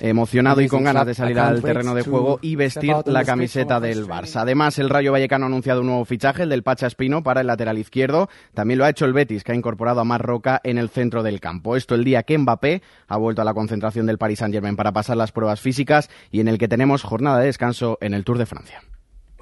[0.00, 4.06] emocionado y con ganas de salir al terreno de juego y vestir la camiseta del
[4.06, 4.40] Barça.
[4.40, 7.46] Además, el Rayo Vallecano ha anunciado un nuevo fichaje, el del Pacha Espino, para el
[7.46, 8.28] lateral izquierdo.
[8.54, 11.22] También lo ha hecho el Betis, que ha incorporado a Mar Roca en el centro
[11.22, 11.76] del campo.
[11.76, 15.16] Esto el día que Mbappé ha vuelto a la concentración del Paris Saint-Germain para pasar
[15.16, 18.46] las pruebas físicas y en el que tenemos jornada de descanso en el Tour de
[18.46, 18.82] Francia.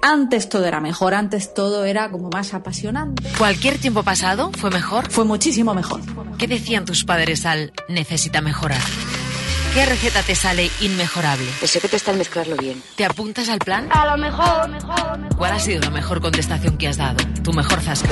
[0.05, 3.23] Antes todo era mejor, antes todo era como más apasionante.
[3.37, 5.09] ¿Cualquier tiempo pasado fue mejor?
[5.09, 6.01] Fue muchísimo mejor.
[6.37, 8.81] ¿Qué decían tus padres al necesita mejorar?
[9.73, 11.47] ¿Qué receta te sale inmejorable?
[11.61, 12.83] El secreto está en mezclarlo bien.
[12.95, 13.89] ¿Te apuntas al plan?
[13.91, 15.35] A lo mejor, mejor, mejor.
[15.35, 17.17] ¿Cuál ha sido la mejor contestación que has dado?
[17.43, 18.07] Tu mejor zasca.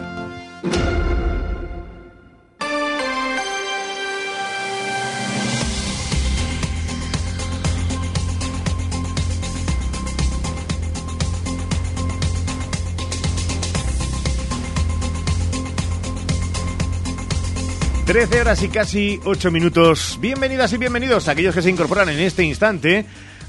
[18.08, 20.16] Trece horas y casi ocho minutos.
[20.18, 23.04] Bienvenidas y bienvenidos a aquellos que se incorporan en este instante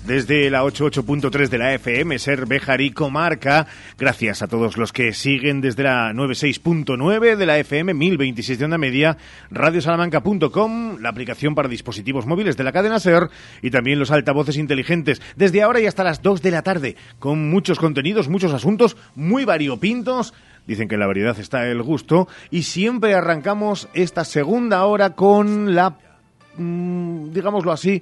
[0.05, 3.67] desde la 88.3 de la FM, Ser Bejar y Comarca.
[3.97, 8.77] Gracias a todos los que siguen desde la 96.9 de la FM, 1026 de onda
[8.77, 9.17] media,
[9.49, 13.29] radiosalamanca.com, la aplicación para dispositivos móviles de la cadena Ser
[13.61, 15.21] y también los altavoces inteligentes.
[15.37, 19.45] Desde ahora y hasta las 2 de la tarde, con muchos contenidos, muchos asuntos muy
[19.45, 20.33] variopintos
[20.67, 22.27] Dicen que en la variedad está el gusto.
[22.51, 25.97] Y siempre arrancamos esta segunda hora con la,
[26.57, 28.01] mm, digámoslo así,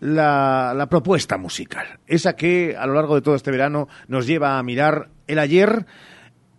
[0.00, 1.98] la, la, propuesta musical.
[2.06, 5.86] Esa que a lo largo de todo este verano nos lleva a mirar el ayer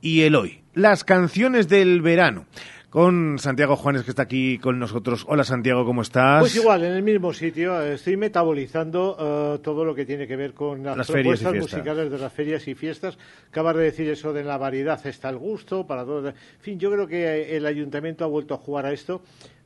[0.02, 0.62] y el hoy.
[0.74, 2.46] Las canciones del verano
[2.90, 5.24] con Santiago Juanes, que está aquí con nosotros.
[5.28, 6.42] Hola Santiago, ¿cómo estás?
[6.42, 7.80] Pues igual, en el mismo sitio.
[7.82, 12.34] Estoy metabolizando eh, todo lo que tiene que ver con las, propuestas musicales de las
[12.34, 13.18] ferias y fiestas.
[13.50, 16.30] Acabas de decir eso de la variedad está el gusto para todo.
[16.30, 19.22] En fin, yo creo que el ayuntamiento ha vuelto a jugar a esto.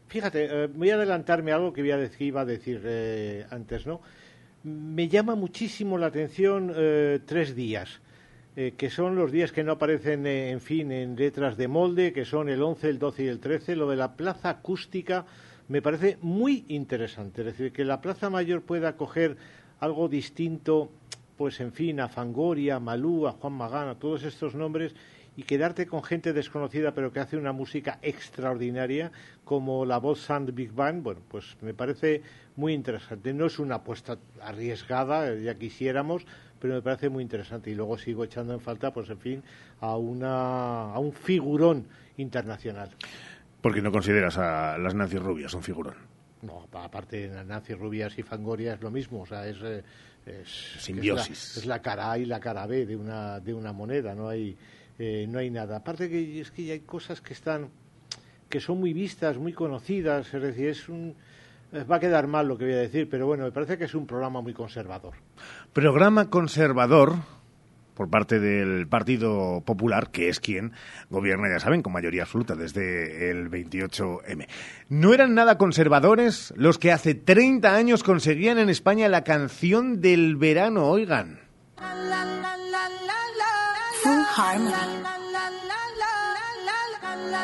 [0.07, 4.01] Fíjate, eh, voy a adelantarme a algo que, iba a decir eh, antes, ¿no?
[4.63, 6.73] Me llama muchísimo la atención
[7.25, 7.99] tres días.
[8.55, 12.13] Eh, que son los días que no aparecen, eh, en fin, en letras de molde,
[12.13, 13.75] que son el 11, el 12 y el 13.
[13.75, 15.25] Lo de la plaza acústica
[15.67, 17.41] me parece muy interesante.
[17.41, 19.37] Es decir, que la plaza mayor pueda acoger
[19.79, 20.91] algo distinto,
[21.35, 24.93] pues en fin, a Fangoria, a Malú, a Juan Magán, a todos estos nombres,
[25.35, 29.11] y quedarte con gente desconocida pero que hace una música extraordinaria
[29.43, 32.21] como la voz Sand Big Band, bueno, pues me parece
[32.55, 33.33] muy interesante.
[33.33, 36.25] No es una apuesta arriesgada, ya quisiéramos,
[36.63, 37.69] pero me parece muy interesante.
[37.69, 39.43] Y luego sigo echando en falta, pues en fin,
[39.81, 41.85] a, una, a un figurón
[42.15, 42.89] internacional.
[43.59, 45.95] ¿Por qué no consideras a las Nancy Rubias un figurón?
[46.41, 49.57] No, aparte de Nancy Rubias y Fangoria es lo mismo, o sea, es...
[49.61, 49.83] Eh,
[50.45, 51.57] Simbiosis.
[51.57, 54.55] Es la, cara A y la cara B de una, de una moneda, no hay,
[54.97, 55.75] eh, no hay nada.
[55.75, 57.71] Aparte que es que hay cosas que están
[58.47, 61.13] que son muy vistas, muy conocidas, es decir, es un
[61.89, 63.95] va a quedar mal lo que voy a decir, pero bueno, me parece que es
[63.95, 65.13] un programa muy conservador.
[65.73, 67.15] Programa conservador
[67.93, 70.73] por parte del Partido Popular, que es quien
[71.09, 74.47] gobierna, ya saben, con mayoría absoluta desde el 28M.
[74.89, 80.35] ¿No eran nada conservadores los que hace 30 años conseguían en España la canción del
[80.35, 80.87] verano?
[80.87, 81.39] Oigan.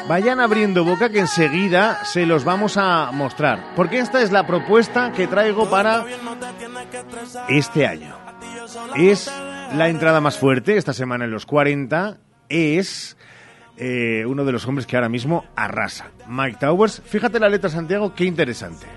[0.07, 3.73] Vayan abriendo boca que enseguida se los vamos a mostrar.
[3.75, 6.05] Porque esta es la propuesta que traigo para
[7.47, 8.15] este año.
[8.95, 9.31] Es
[9.73, 12.17] la entrada más fuerte esta semana en los 40.
[12.49, 13.17] Es
[13.77, 16.07] eh, uno de los hombres que ahora mismo arrasa.
[16.27, 17.01] Mike Towers.
[17.05, 18.87] Fíjate la letra, Santiago, qué interesante.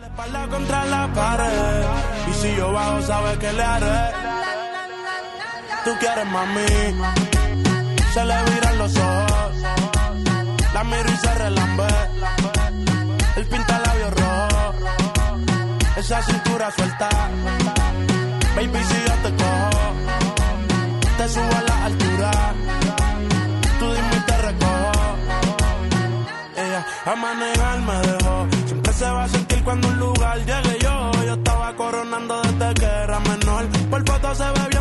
[5.85, 6.23] Tú quieres.
[10.83, 11.87] La miro y se relambe.
[13.37, 14.75] El pinta labios rojo.
[15.97, 17.09] Esa cintura suelta.
[18.57, 19.85] Baby, si yo te cojo,
[21.19, 22.31] te subo a la altura.
[23.79, 24.93] Tú dime y te recojo.
[26.57, 28.47] Ella a manejar me dejó.
[28.67, 31.13] Siempre se va a sentir cuando un lugar llegue yo.
[31.27, 33.69] Yo estaba coronando de te queda menor.
[33.91, 34.72] Por foto se ve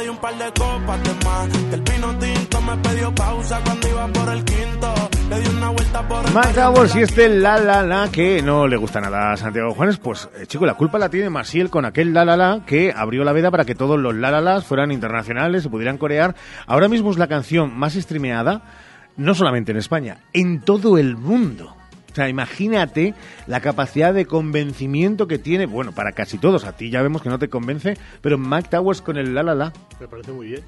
[0.00, 1.48] Dio un par de copas de más.
[1.72, 4.94] El pino tinto me pidió pausa cuando iba por el quinto.
[5.28, 6.88] Le di una vuelta por el.
[6.88, 10.46] Si este la la la que no le gusta nada a Santiago Juanes, pues eh,
[10.46, 13.50] chico, la culpa la tiene Masiel con aquel la la la que abrió la veda
[13.50, 16.34] para que todos los la la las fueran internacionales, se pudieran corear.
[16.66, 18.62] Ahora mismo es la canción más streameada,
[19.18, 21.76] no solamente en España, en todo el mundo.
[22.10, 23.14] O sea, imagínate
[23.46, 27.28] la capacidad de convencimiento que tiene, bueno, para casi todos, a ti ya vemos que
[27.28, 29.72] no te convence, pero Mac Towers con el la la la.
[30.00, 30.62] Me parece muy bien.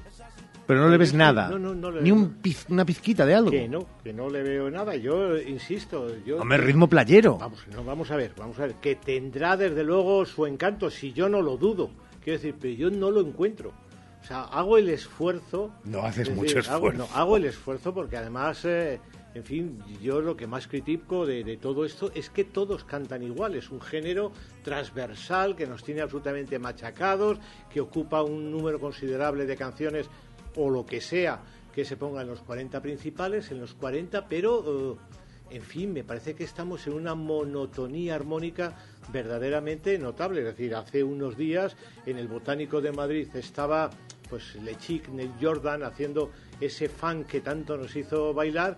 [0.65, 2.21] Pero no le ves nada, No, no, no le ni veo.
[2.21, 3.51] un piz- una pizquita de algo.
[3.51, 4.95] Que no, que no le veo nada.
[4.95, 6.07] Yo insisto.
[6.25, 7.37] Yo, Hombre, ritmo playero.
[7.37, 8.75] Vamos, no, vamos a ver, vamos a ver.
[8.75, 11.89] Que tendrá desde luego su encanto, si yo no lo dudo.
[12.23, 13.73] Quiero decir, pero yo no lo encuentro.
[14.21, 15.69] O sea, hago el esfuerzo.
[15.83, 17.13] No haces es mucho decir, hago- esfuerzo.
[17.13, 19.01] no, hago el esfuerzo porque además, eh,
[19.35, 23.55] en fin, yo lo que más critico de, todo esto es que todos cantan igual.
[23.55, 24.31] Es un género
[24.63, 27.39] transversal que nos tiene absolutamente machacados,
[27.71, 30.07] que ocupa un número considerable de canciones
[30.55, 31.41] o lo que sea
[31.73, 34.93] que se ponga en los 40 principales, en los 40, pero.
[34.93, 35.19] eh,
[35.49, 38.75] en fin, me parece que estamos en una monotonía armónica
[39.11, 40.39] verdaderamente notable.
[40.39, 41.75] Es decir, hace unos días
[42.07, 43.91] en el Botánico de Madrid estaba
[44.31, 48.77] pues Lechic, Neil Jordan haciendo ese fan que tanto nos hizo bailar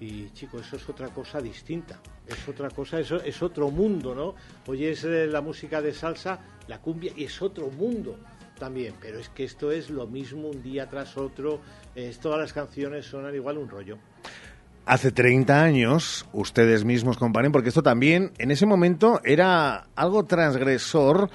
[0.00, 1.98] y chico, eso es otra cosa distinta.
[2.26, 4.34] Es otra cosa, eso es otro mundo, ¿no?
[4.66, 6.38] Hoy es eh, la música de salsa,
[6.68, 8.18] la cumbia y es otro mundo
[8.58, 11.60] también, pero es que esto es lo mismo un día tras otro,
[11.94, 13.98] es, todas las canciones sonan igual un rollo.
[14.86, 21.28] Hace 30 años, ustedes mismos comparen, porque esto también en ese momento era algo transgresor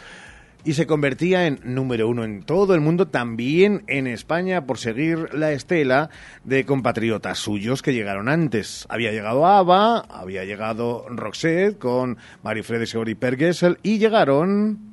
[0.64, 5.34] y se convertía en número uno en todo el mundo, también en España, por seguir
[5.34, 6.10] la estela
[6.44, 8.86] de compatriotas suyos que llegaron antes.
[8.90, 13.18] Había llegado ABBA, había llegado Roxette con Mario Fredesor y
[13.84, 14.91] y llegaron...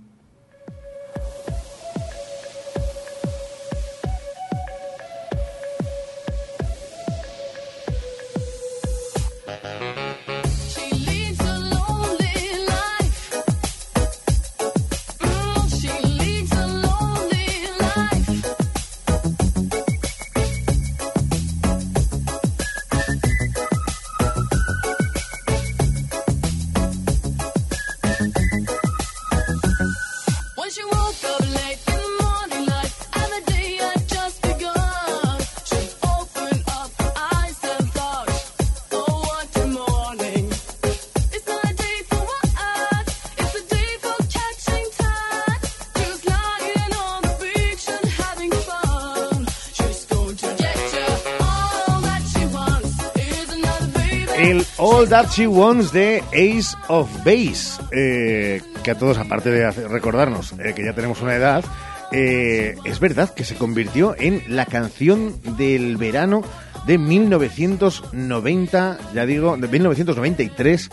[55.09, 60.75] That She Wants de Ace of Base, eh, que a todos, aparte de recordarnos eh,
[60.75, 61.65] que ya tenemos una edad,
[62.13, 66.43] eh, es verdad que se convirtió en la canción del verano
[66.87, 70.91] de 1990, ya digo, de 1993.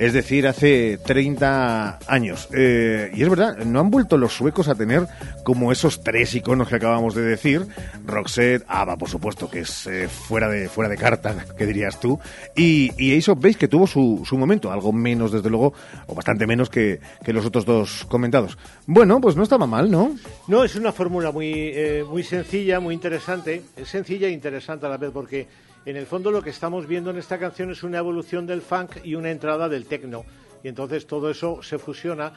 [0.00, 2.48] Es decir, hace 30 años.
[2.54, 5.06] Eh, y es verdad, no han vuelto los suecos a tener
[5.44, 7.66] como esos tres iconos que acabamos de decir.
[8.06, 12.18] Roxette, ABBA, por supuesto, que es eh, fuera, de, fuera de carta, que dirías tú.
[12.56, 15.74] Y, y Ace of Base, que tuvo su, su momento, algo menos, desde luego,
[16.06, 18.56] o bastante menos que, que los otros dos comentados.
[18.86, 20.16] Bueno, pues no estaba mal, ¿no?
[20.48, 23.64] No, es una fórmula muy, eh, muy sencilla, muy interesante.
[23.76, 25.46] Es sencilla e interesante a la vez porque
[25.86, 28.98] en el fondo lo que estamos viendo en esta canción es una evolución del funk
[29.02, 30.24] y una entrada del techno.
[30.62, 32.34] Y entonces todo eso se fusiona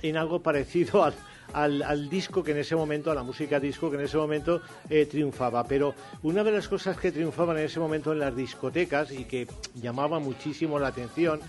[0.00, 1.04] en algo parecido
[1.52, 5.06] al, disco que en ese momento, a la música disco que en ese momento eh,
[5.06, 5.64] triunfaba.
[5.64, 9.46] Pero una de las cosas que triunfaban en ese momento en las discotecas y que
[9.74, 11.40] llamaba muchísimo la atención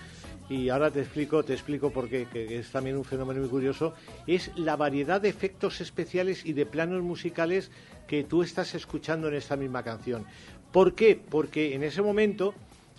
[0.50, 3.94] y ahora te explico, te explico por qué, que es también un fenómeno muy curioso,
[4.28, 7.70] es la variedad de efectos especiales y de planos musicales
[8.08, 10.26] que tú estás escuchando en esta misma canción.
[10.72, 11.20] ¿Por qué?
[11.30, 12.54] Porque en ese momento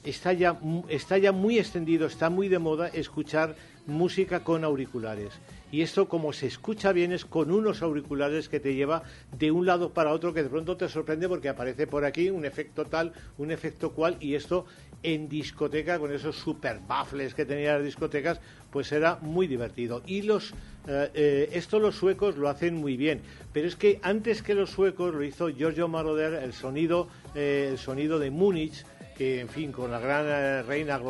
[0.04, 0.58] está ya,
[0.88, 3.56] está ya muy extendido, está muy de moda escuchar
[3.86, 5.32] música con auriculares.
[5.70, 9.02] Y esto como se escucha bien es con unos auriculares que te lleva
[9.36, 12.44] de un lado para otro que de pronto te sorprende porque aparece por aquí un
[12.44, 14.64] efecto tal, un efecto cual y esto
[15.02, 18.40] en discoteca con esos super baffles que tenían las discotecas
[18.70, 20.02] pues era muy divertido.
[20.06, 20.52] Y los
[20.86, 23.20] eh, eh, esto los suecos lo hacen muy bien,
[23.52, 27.78] pero es que antes que los suecos lo hizo Giorgio Moroder el sonido eh, el
[27.78, 28.84] sonido de Múnich
[29.16, 31.00] que en fin con la gran reina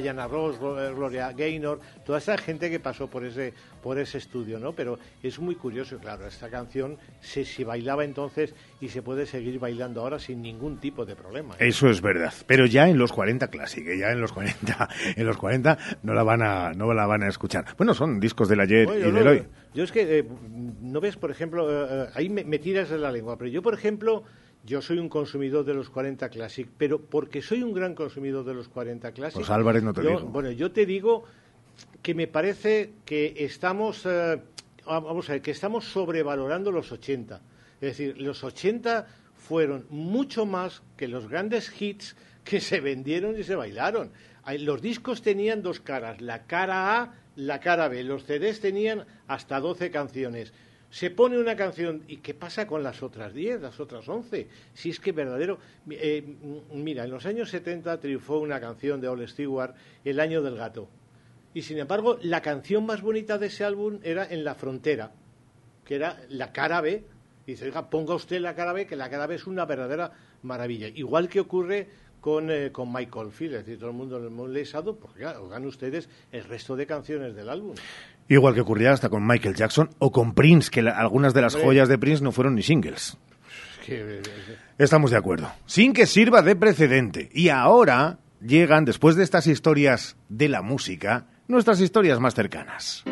[0.00, 4.72] Diana Ross, Gloria Gaynor, toda esa gente que pasó por ese, por ese estudio, ¿no?
[4.72, 9.58] Pero es muy curioso, claro, esta canción se, se bailaba entonces y se puede seguir
[9.58, 11.54] bailando ahora sin ningún tipo de problema.
[11.54, 11.68] ¿eh?
[11.68, 13.98] Eso es verdad, pero ya en los 40 Classic, ¿eh?
[13.98, 17.28] ya en los 40, en los 40 no la van a, no la van a
[17.28, 17.64] escuchar.
[17.76, 19.42] Bueno, son discos del ayer y del hoy.
[19.74, 20.24] Yo es que, eh,
[20.80, 21.66] no ves, por ejemplo,
[22.14, 24.24] ahí me, me tiras de la lengua, pero yo, por ejemplo,
[24.64, 28.54] yo soy un consumidor de los 40 Classic, pero porque soy un gran consumidor de
[28.54, 29.40] los 40 Classic.
[29.40, 30.20] Pues Álvarez no te digo.
[30.20, 31.24] Bueno, yo te digo
[32.02, 34.40] que me parece que estamos, eh,
[34.86, 37.40] vamos a ver, que estamos sobrevalorando los 80.
[37.80, 42.14] Es decir, los 80 fueron mucho más que los grandes hits
[42.44, 44.12] que se vendieron y se bailaron.
[44.58, 48.02] Los discos tenían dos caras, la cara A, la cara B.
[48.04, 50.52] Los CDs tenían hasta 12 canciones
[50.92, 54.46] se pone una canción y ¿qué pasa con las otras 10, las otras 11?
[54.74, 55.58] Si es que verdadero...
[55.88, 56.22] Eh,
[56.70, 60.90] mira, en los años 70 triunfó una canción de All Stewart, El año del gato.
[61.54, 65.12] Y sin embargo, la canción más bonita de ese álbum era En la frontera,
[65.86, 67.02] que era la cara B.
[67.46, 70.88] dice, oiga, ponga usted la cara B, que la cara B es una verdadera maravilla.
[70.88, 71.88] Igual que ocurre
[72.20, 75.64] con, eh, con Michael Field, es decir, todo el mundo lo hemos lesado, porque oigan
[75.64, 77.74] ustedes el resto de canciones del álbum.
[78.28, 81.88] Igual que ocurría hasta con Michael Jackson o con Prince, que algunas de las joyas
[81.88, 83.18] de Prince no fueron ni singles.
[83.88, 85.50] Eh, eh, Estamos de acuerdo.
[85.66, 87.30] Sin que sirva de precedente.
[87.32, 93.04] Y ahora llegan, después de estas historias de la música, nuestras historias más cercanas.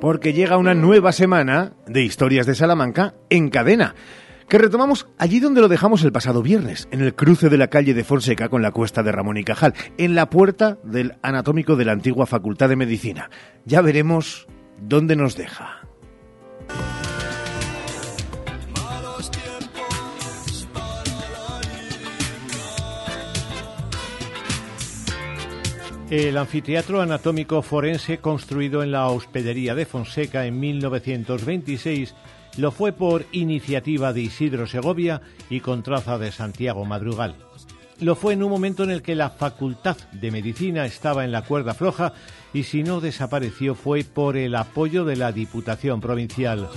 [0.00, 3.94] Porque llega una nueva semana de historias de Salamanca en cadena
[4.48, 7.94] que retomamos allí donde lo dejamos el pasado viernes, en el cruce de la calle
[7.94, 11.84] de Fonseca con la cuesta de Ramón y Cajal, en la puerta del anatómico de
[11.84, 13.30] la antigua Facultad de Medicina.
[13.66, 14.46] Ya veremos
[14.80, 15.82] dónde nos deja.
[26.10, 32.14] El anfiteatro anatómico forense construido en la hospedería de Fonseca en 1926
[32.58, 37.36] lo fue por iniciativa de Isidro Segovia y con traza de Santiago Madrugal.
[38.00, 41.42] Lo fue en un momento en el que la Facultad de Medicina estaba en la
[41.42, 42.12] cuerda floja
[42.52, 46.68] y si no desapareció fue por el apoyo de la Diputación Provincial.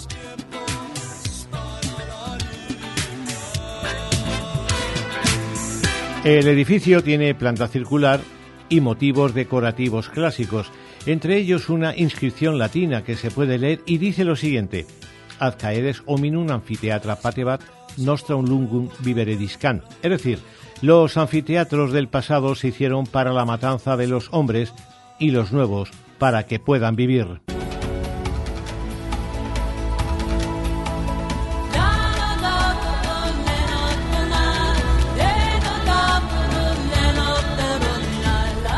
[6.23, 8.19] El edificio tiene planta circular
[8.69, 10.71] y motivos decorativos clásicos,
[11.07, 14.85] entre ellos una inscripción latina que se puede leer y dice lo siguiente:
[15.41, 17.61] ad caedes hominum anfiteatra patebat
[17.97, 19.83] nostrum lungum viverediscan.
[20.01, 20.39] Es decir,
[20.81, 24.73] los anfiteatros del pasado se hicieron para la matanza de los hombres
[25.19, 27.41] y los nuevos para que puedan vivir.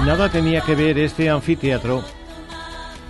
[0.05, 2.03] Nada tenía que ver este anfiteatro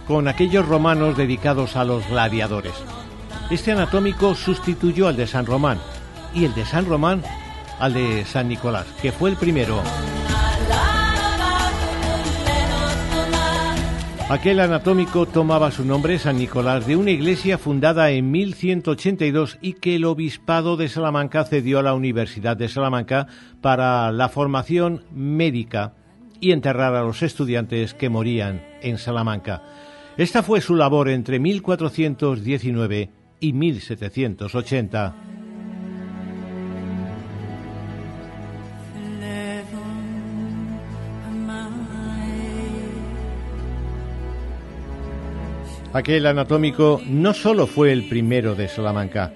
[0.08, 2.74] con aquellos romanos dedicados a los gladiadores.
[3.50, 5.78] Este anatómico sustituyó al de San Román
[6.34, 7.22] y el de San Román
[7.80, 9.82] al de San Nicolás, que fue el primero.
[14.30, 19.96] Aquel anatómico tomaba su nombre, San Nicolás, de una iglesia fundada en 1182 y que
[19.98, 23.28] el obispado de Salamanca cedió a la Universidad de Salamanca
[23.62, 25.94] para la formación médica
[26.40, 29.62] y enterrar a los estudiantes que morían en Salamanca.
[30.18, 35.16] Esta fue su labor entre 1419 y 1780.
[45.92, 49.34] Aquel anatómico no solo fue el primero de Salamanca,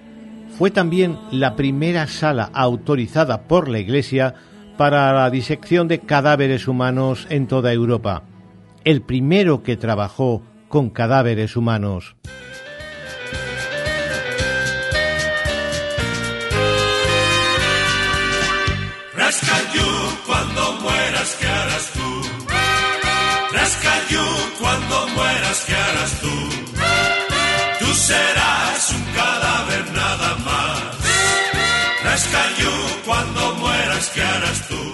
[0.58, 4.34] fue también la primera sala autorizada por la Iglesia
[4.78, 8.24] para la disección de cadáveres humanos en toda Europa,
[8.86, 12.16] el primero que trabajó con cadáveres humanos.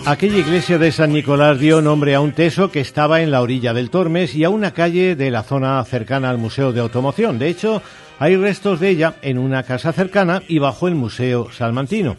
[0.05, 3.73] Aquella iglesia de San Nicolás dio nombre a un teso que estaba en la orilla
[3.73, 7.39] del Tormes y a una calle de la zona cercana al Museo de Automoción.
[7.39, 7.81] De hecho,
[8.19, 12.17] hay restos de ella en una casa cercana y bajo el Museo Salmantino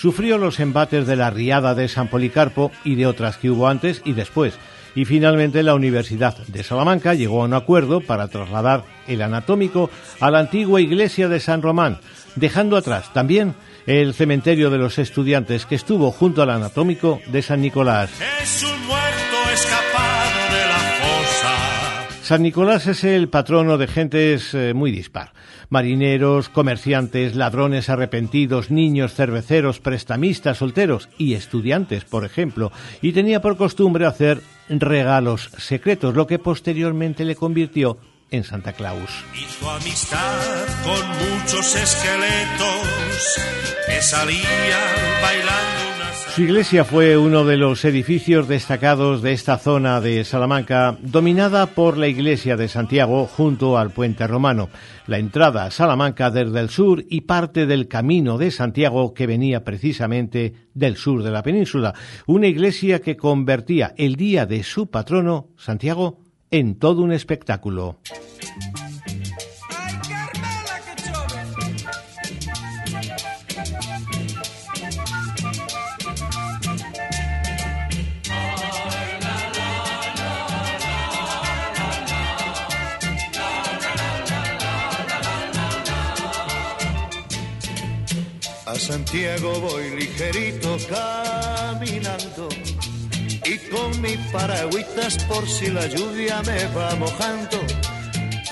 [0.00, 4.00] sufrió los embates de la riada de San Policarpo y de otras que hubo antes
[4.06, 4.54] y después.
[4.94, 10.30] Y finalmente la Universidad de Salamanca llegó a un acuerdo para trasladar el anatómico a
[10.30, 11.98] la antigua iglesia de San Román,
[12.36, 13.54] dejando atrás también
[13.86, 18.10] el cementerio de los estudiantes que estuvo junto al anatómico de San Nicolás.
[18.42, 22.22] Es un muerto escapado de la fosa.
[22.22, 25.32] San Nicolás es el patrono de gentes eh, muy dispar.
[25.70, 33.56] Marineros, comerciantes, ladrones arrepentidos, niños, cerveceros, prestamistas, solteros y estudiantes, por ejemplo, y tenía por
[33.56, 37.98] costumbre hacer regalos secretos, lo que posteriormente le convirtió
[38.30, 39.10] en Santa Claus.
[39.34, 43.40] Hizo amistad con muchos esqueletos
[43.86, 44.42] que salían
[45.22, 45.79] bailando
[46.12, 51.96] Su iglesia fue uno de los edificios destacados de esta zona de Salamanca, dominada por
[51.96, 54.68] la iglesia de Santiago junto al puente romano.
[55.06, 59.64] La entrada a Salamanca desde el sur y parte del camino de Santiago que venía
[59.64, 61.94] precisamente del sur de la península.
[62.26, 67.98] Una iglesia que convertía el día de su patrono, Santiago, en todo un espectáculo.
[88.80, 92.48] Santiago voy ligerito caminando
[93.44, 97.58] y con mi paragüitas por si la lluvia me va mojando.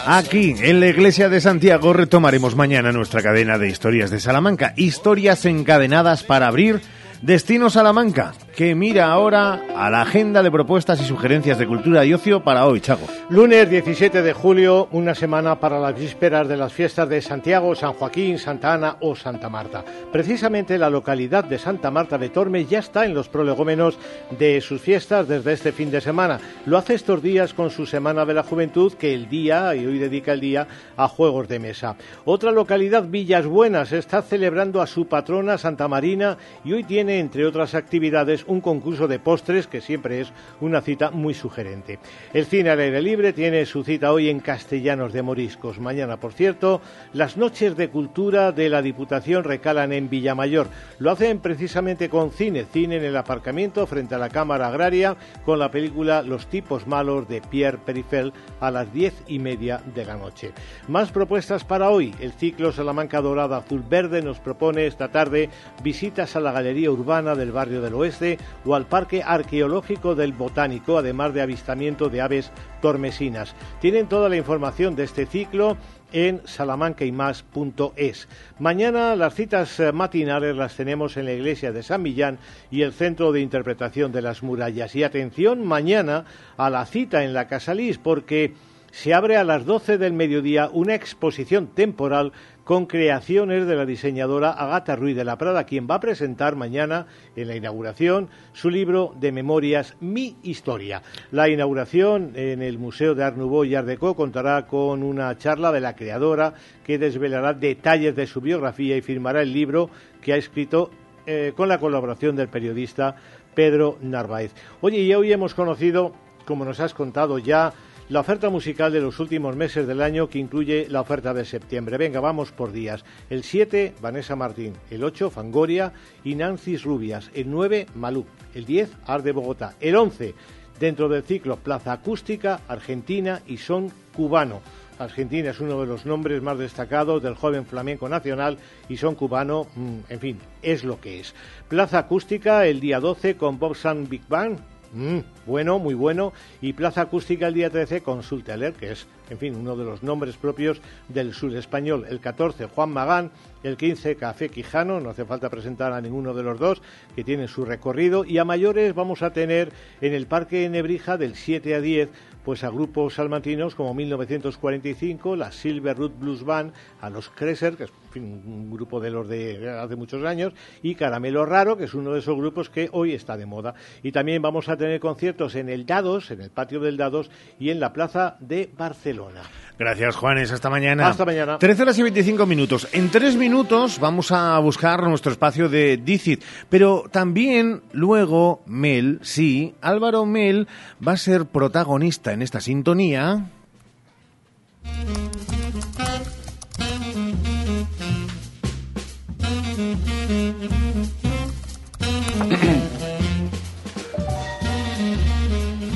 [0.05, 4.75] Aquí, en la iglesia de Santiago, retomaremos mañana nuestra cadena de historias de Salamanca.
[4.77, 6.83] Historias encadenadas para abrir
[7.23, 12.13] Destino Salamanca, que mira ahora a la agenda de propuestas y sugerencias de cultura y
[12.13, 13.07] ocio para hoy, Chago.
[13.31, 17.93] Lunes 17 de julio, una semana para las vísperas de las fiestas de Santiago, San
[17.93, 19.85] Joaquín, Santa Ana o Santa Marta.
[20.11, 23.97] Precisamente la localidad de Santa Marta de Tormes ya está en los prolegómenos
[24.37, 26.41] de sus fiestas desde este fin de semana.
[26.67, 30.01] Lo hace estos días con su Semana de la Juventud, que el día, y hoy
[30.01, 31.95] dedica el día, a juegos de mesa.
[32.25, 37.47] Otra localidad, Villas Buenas, está celebrando a su patrona Santa Marina y hoy tiene, entre
[37.47, 41.99] otras actividades, un concurso de postres que siempre es una cita muy sugerente.
[42.33, 45.79] El cine al aire libre tiene su cita hoy en Castellanos de Moriscos.
[45.79, 46.81] Mañana, por cierto,
[47.13, 50.69] las noches de cultura de la Diputación recalan en Villamayor.
[50.99, 55.59] Lo hacen precisamente con cine, cine en el aparcamiento frente a la Cámara Agraria con
[55.59, 60.17] la película Los tipos malos de Pierre Perifel a las diez y media de la
[60.17, 60.53] noche.
[60.89, 62.15] Más propuestas para hoy.
[62.21, 65.51] El ciclo Salamanca Dorada Azul Verde nos propone esta tarde
[65.83, 70.99] visitas a la Galería Urbana del Barrio del Oeste o al Parque Arqueológico del Botánico,
[70.99, 73.55] además de avistamiento de aves tormesinas.
[73.81, 75.77] Tienen toda la información de este ciclo
[76.13, 78.29] en salamancaymás.es.
[78.59, 82.39] Mañana las citas eh, matinales las tenemos en la iglesia de San Millán
[82.71, 84.95] y el Centro de Interpretación de las Murallas.
[84.97, 86.25] Y atención mañana
[86.57, 88.55] a la cita en la Casalís porque
[88.91, 92.33] se abre a las 12 del mediodía una exposición temporal
[92.69, 97.07] con creaciones de la diseñadora Agata Ruiz de la Prada, quien va a presentar mañana
[97.35, 101.01] en la inauguración su libro de memorias Mi Historia.
[101.31, 105.73] La inauguración en el Museo de Art Nouveau y Art Deco contará con una charla
[105.73, 106.53] de la creadora
[106.85, 109.89] que desvelará detalles de su biografía y firmará el libro
[110.21, 110.91] que ha escrito
[111.25, 113.17] eh, con la colaboración del periodista
[113.55, 114.53] Pedro Narváez.
[114.83, 116.13] Oye, y hoy hemos conocido,
[116.45, 117.73] como nos has contado ya,
[118.09, 121.99] la oferta musical de los últimos meses del año que incluye la oferta de septiembre.
[121.99, 123.05] Venga, vamos por días.
[123.29, 124.73] El 7, Vanessa Martín.
[124.91, 125.93] El 8, Fangoria
[126.25, 127.31] y Nancy Rubias.
[127.35, 128.25] El 9, Malú.
[128.55, 129.75] El 10, Ar de Bogotá.
[129.81, 130.35] El 11,
[130.81, 134.63] dentro del ciclo Plaza Acústica, Argentina y Son Cubano.
[134.99, 139.69] Argentina es uno de los nombres más destacados del joven flamenco nacional y son cubano,
[139.77, 141.37] mm, en fin, es lo que es.
[141.69, 144.59] Plaza Acústica el día 12 con Bob Sun Big Bang,
[144.93, 146.33] Mm, bueno, muy bueno.
[146.61, 150.03] Y Plaza Acústica el día 13 con Sulteler, que es, en fin, uno de los
[150.03, 152.07] nombres propios del sur español.
[152.09, 153.31] El 14, Juan Magán.
[153.63, 155.01] El 15, Café Quijano.
[155.01, 156.81] No hace falta presentar a ninguno de los dos,
[157.15, 158.25] que tienen su recorrido.
[158.25, 162.09] Y a mayores vamos a tener en el Parque Nebrija del 7 a 10
[162.45, 167.85] pues a grupos salmantinos como 1945, la Silver Root Blues Band, a los Cresser, que
[167.85, 172.13] es un grupo de los de hace muchos años, y Caramelo Raro, que es uno
[172.13, 173.75] de esos grupos que hoy está de moda.
[174.03, 177.71] Y también vamos a tener conciertos en el Dados, en el patio del Dados y
[177.71, 179.43] en la plaza de Barcelona.
[179.79, 180.51] Gracias, Juanes.
[180.51, 181.07] Hasta mañana.
[181.07, 181.59] Hasta mañana.
[181.59, 182.89] 13 horas y 25 minutos.
[182.93, 186.43] En tres minutos vamos a buscar nuestro espacio de Dicit.
[186.69, 190.67] Pero también luego Mel, sí, Álvaro Mel
[191.07, 193.47] va a ser protagonista en esta sintonía.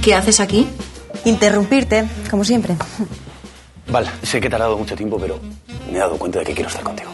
[0.03, 0.67] ¿Qué haces aquí?
[1.25, 2.77] Interrumpirte, como siempre.
[3.89, 5.39] Vale, sé que he tardado mucho tiempo, pero
[5.91, 7.11] me he dado cuenta de que quiero estar contigo.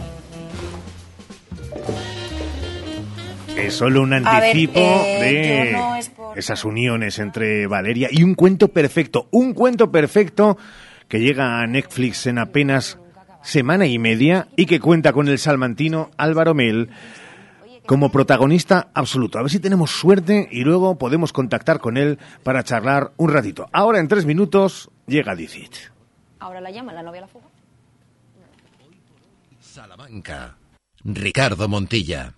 [3.67, 9.55] Es solo un anticipo eh, de esas uniones entre Valeria y un cuento perfecto, un
[9.55, 10.57] cuento perfecto
[11.09, 12.99] que llega a Netflix en apenas
[13.43, 16.91] semana y media y que cuenta con el salmantino Álvaro Mel
[17.87, 19.39] como protagonista absoluto.
[19.39, 23.69] A ver si tenemos suerte y luego podemos contactar con él para charlar un ratito.
[23.73, 25.75] Ahora en tres minutos llega Dicit.
[26.39, 27.47] Ahora la llama la novia la fuga.
[29.61, 30.57] Salamanca.
[31.05, 32.38] Ricardo Montilla.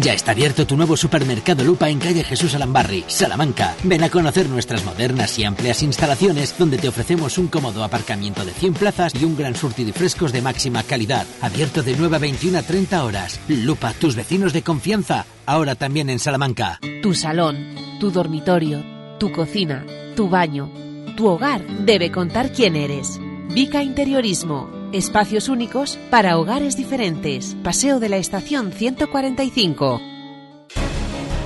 [0.00, 3.74] Ya está abierto tu nuevo supermercado Lupa en calle Jesús Alambarri, Salamanca.
[3.82, 8.52] Ven a conocer nuestras modernas y amplias instalaciones donde te ofrecemos un cómodo aparcamiento de
[8.52, 11.26] 100 plazas y un gran surtido y frescos de máxima calidad.
[11.40, 13.40] Abierto de 9 a 21 a 30 horas.
[13.48, 16.78] Lupa, tus vecinos de confianza, ahora también en Salamanca.
[17.02, 18.84] Tu salón, tu dormitorio,
[19.18, 19.84] tu cocina,
[20.14, 20.70] tu baño,
[21.16, 23.18] tu hogar debe contar quién eres.
[23.50, 24.70] Vica Interiorismo.
[24.92, 27.56] Espacios únicos para hogares diferentes.
[27.62, 30.00] Paseo de la Estación 145.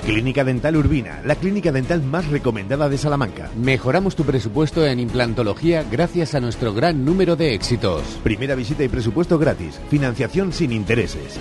[0.05, 3.51] Clínica Dental Urbina, la clínica dental más recomendada de Salamanca.
[3.57, 8.03] Mejoramos tu presupuesto en implantología gracias a nuestro gran número de éxitos.
[8.25, 9.81] Primera visita y presupuesto gratis.
[9.89, 11.39] Financiación sin intereses.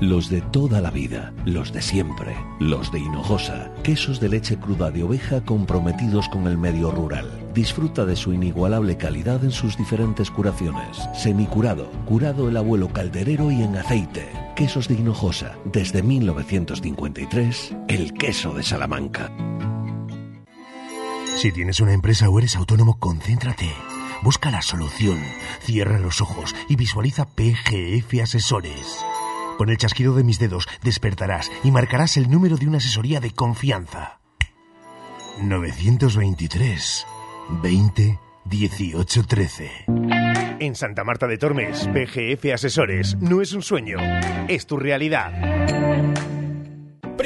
[0.00, 4.90] Los de toda la vida, los de siempre, los de Hinojosa, quesos de leche cruda
[4.90, 7.28] de oveja comprometidos con el medio rural.
[7.52, 10.96] Disfruta de su inigualable calidad en sus diferentes curaciones.
[11.14, 14.26] Semicurado, curado el abuelo calderero y en aceite.
[14.56, 19.30] Quesos de Hinojosa, desde 1953, el queso de Salamanca.
[21.36, 23.70] Si tienes una empresa o eres autónomo, concéntrate.
[24.22, 25.18] Busca la solución,
[25.60, 29.04] cierra los ojos y visualiza PGF Asesores.
[29.60, 33.32] Con el chasquido de mis dedos despertarás y marcarás el número de una asesoría de
[33.32, 34.18] confianza.
[35.42, 37.06] 923
[37.62, 39.70] 20 18 13.
[40.60, 43.98] En Santa Marta de Tormes, PGF Asesores no es un sueño,
[44.48, 45.30] es tu realidad.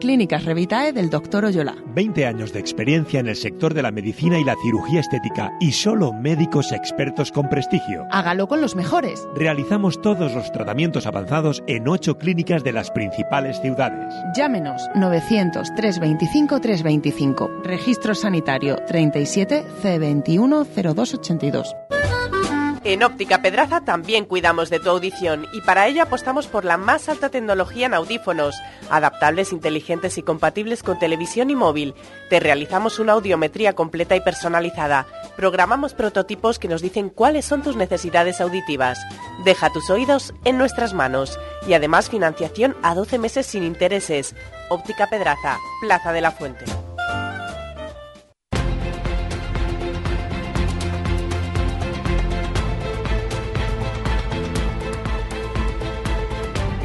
[0.00, 1.44] Clínicas Revitae del Dr.
[1.44, 1.76] Oyola.
[1.94, 5.72] 20 años de experiencia en el sector de la medicina y la cirugía estética y
[5.72, 8.06] solo médicos expertos con prestigio.
[8.10, 9.26] Hágalo con los mejores.
[9.34, 14.14] Realizamos todos los tratamientos avanzados en 8 clínicas de las principales ciudades.
[14.36, 17.50] Llámenos 900 325 325.
[17.64, 21.74] Registro sanitario 37 C21 0282.
[22.86, 27.08] En Óptica Pedraza también cuidamos de tu audición y para ello apostamos por la más
[27.08, 28.54] alta tecnología en audífonos,
[28.90, 31.94] adaptables, inteligentes y compatibles con televisión y móvil.
[32.28, 35.06] Te realizamos una audiometría completa y personalizada.
[35.34, 38.98] Programamos prototipos que nos dicen cuáles son tus necesidades auditivas.
[39.46, 44.36] Deja tus oídos en nuestras manos y además financiación a 12 meses sin intereses.
[44.68, 46.66] Óptica Pedraza, Plaza de la Fuente.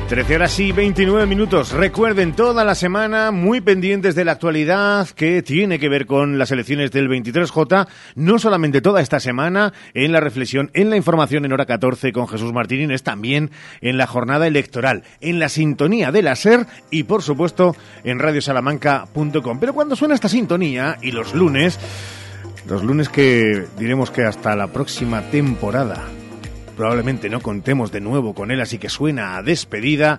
[0.09, 1.71] 13 horas y 29 minutos.
[1.71, 6.49] Recuerden toda la semana muy pendientes de la actualidad que tiene que ver con las
[6.49, 7.87] elecciones del 23J.
[8.15, 12.27] No solamente toda esta semana en la reflexión, en la información en hora 14 con
[12.27, 17.21] Jesús Martínez, también en la jornada electoral, en la sintonía de la SER y por
[17.21, 19.59] supuesto en radiosalamanca.com.
[19.59, 21.79] Pero cuando suena esta sintonía y los lunes,
[22.67, 26.07] los lunes que diremos que hasta la próxima temporada
[26.79, 30.17] probablemente no contemos de nuevo con él, así que suena a despedida.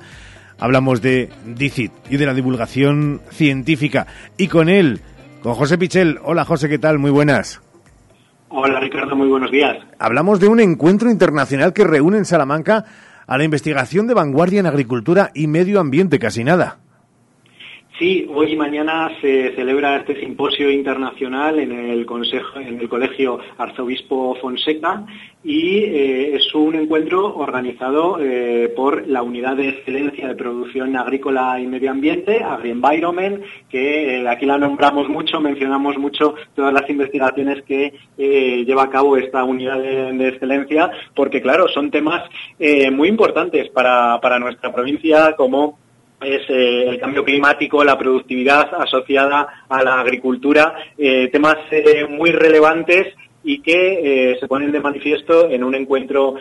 [0.59, 4.07] Hablamos de DICIT y de la divulgación científica.
[4.37, 5.01] Y con él,
[5.43, 6.19] con José Pichel.
[6.23, 6.99] Hola José, ¿qué tal?
[6.99, 7.63] Muy buenas.
[8.51, 9.75] Hola Ricardo, muy buenos días.
[9.99, 12.85] Hablamos de un encuentro internacional que reúne en Salamanca
[13.27, 16.77] a la investigación de vanguardia en agricultura y medio ambiente, casi nada.
[18.01, 25.05] Sí, hoy y mañana se celebra este simposio internacional en el colegio Arzobispo Fonseca
[25.45, 31.61] y eh, es un encuentro organizado eh, por la Unidad de Excelencia de Producción Agrícola
[31.61, 37.63] y Medio Ambiente, AgriEnvironment, que eh, aquí la nombramos mucho, mencionamos mucho todas las investigaciones
[37.65, 42.23] que lleva a cabo esta unidad de, excelencia, porque claro, son temas
[42.93, 45.90] muy importantes para nuestra provincia como
[46.21, 52.31] es eh, el cambio climático, la productividad asociada a la agricultura, eh, temas eh, muy
[52.31, 56.35] relevantes y que se ponen de manifiesto en un encuentro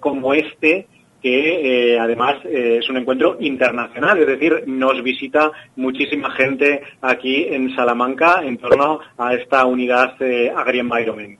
[0.00, 0.86] como este
[1.20, 8.40] que además es un encuentro internacional, es decir, nos visita muchísima gente aquí en Salamanca
[8.42, 10.14] en torno a esta unidad
[10.56, 11.38] Agri-Environment.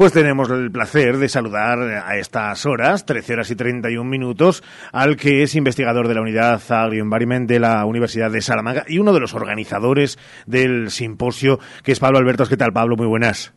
[0.00, 5.18] Pues tenemos el placer de saludar a estas horas, 13 horas y 31 minutos, al
[5.18, 9.20] que es investigador de la Unidad Agri-Environment de la Universidad de Salamanca y uno de
[9.20, 12.48] los organizadores del simposio, que es Pablo Albertos.
[12.48, 12.96] ¿Qué tal, Pablo?
[12.96, 13.52] Muy buenas.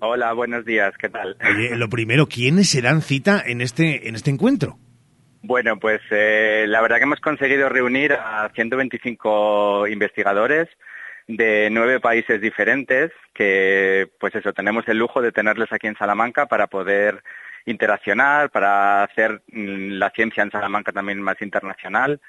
[0.00, 1.36] Hola, buenos días, ¿qué tal?
[1.48, 4.80] Oye, lo primero, ¿quiénes se dan cita en este, en este encuentro?
[5.42, 10.66] Bueno, pues eh, la verdad que hemos conseguido reunir a 125 investigadores,
[11.26, 16.46] de nueve países diferentes que, pues eso, tenemos el lujo de tenerles aquí en Salamanca
[16.46, 17.22] para poder
[17.66, 22.20] interaccionar, para hacer mm, la ciencia en Salamanca también más internacional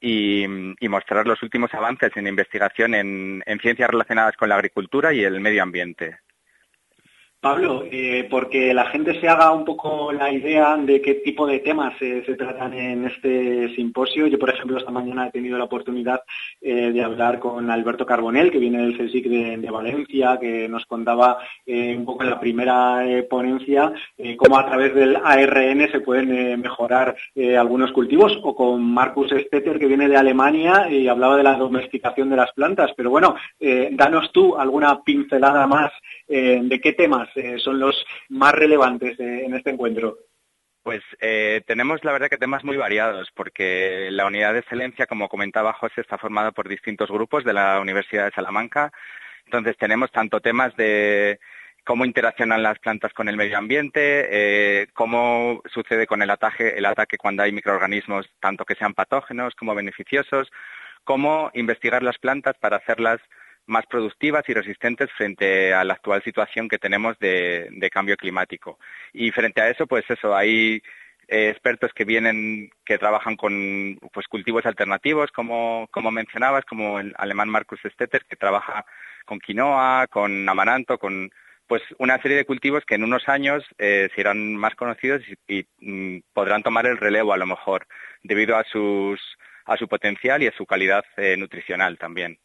[0.00, 0.46] y,
[0.88, 5.62] mostrar los últimos avances en investigación en ciencias relacionadas con la agricultura y el medio
[5.62, 6.18] ambiente.
[7.40, 11.60] Pablo, eh, porque la gente se haga un poco la idea de qué tipo de
[11.60, 14.26] temas se tratan en este simposio.
[14.26, 16.20] Yo, por ejemplo, esta mañana he tenido la oportunidad
[16.60, 21.38] eh, de hablar con Alberto Carbonell, que viene del CSIC de, Valencia, que nos contaba
[21.64, 23.92] eh, un poco en la primera ponencia
[24.36, 27.14] cómo a través del ARN se pueden mejorar
[27.56, 32.30] algunos cultivos, o con Marcus Stetter, que viene de Alemania y hablaba de la domesticación
[32.30, 32.90] de las plantas.
[32.96, 33.36] Pero bueno,
[33.92, 35.92] danos tú alguna pincelada más
[36.28, 40.18] de qué temas eh, son los más relevantes eh, en este encuentro?
[40.82, 45.28] Pues eh, tenemos la verdad que temas muy variados, porque la unidad de excelencia, como
[45.28, 48.92] comentaba José, está formada por distintos grupos de la Universidad de Salamanca.
[49.44, 51.40] Entonces tenemos tanto temas de
[51.84, 57.16] cómo interaccionan las plantas con el medio ambiente, cómo sucede con el ataque, el ataque
[57.16, 60.50] cuando hay microorganismos, tanto que sean patógenos como beneficiosos,
[61.04, 63.20] cómo investigar las plantas para hacerlas
[63.68, 68.78] más productivas y resistentes frente a la actual situación que tenemos de, cambio climático.
[69.12, 70.82] Y frente a eso, pues eso, hay
[71.28, 77.14] eh, expertos que vienen, que trabajan con pues, cultivos alternativos, como, como mencionabas, como el
[77.18, 78.84] alemán Marcus Stetter, que trabaja
[79.26, 81.30] con quinoa, con amaranto, con
[81.66, 86.20] pues una serie de cultivos que en unos años eh, serán más conocidos y, mm,
[86.32, 87.86] podrán tomar el relevo a lo mejor,
[88.22, 89.20] debido a sus
[89.66, 92.38] a su potencial y a su calidad eh, nutricional también.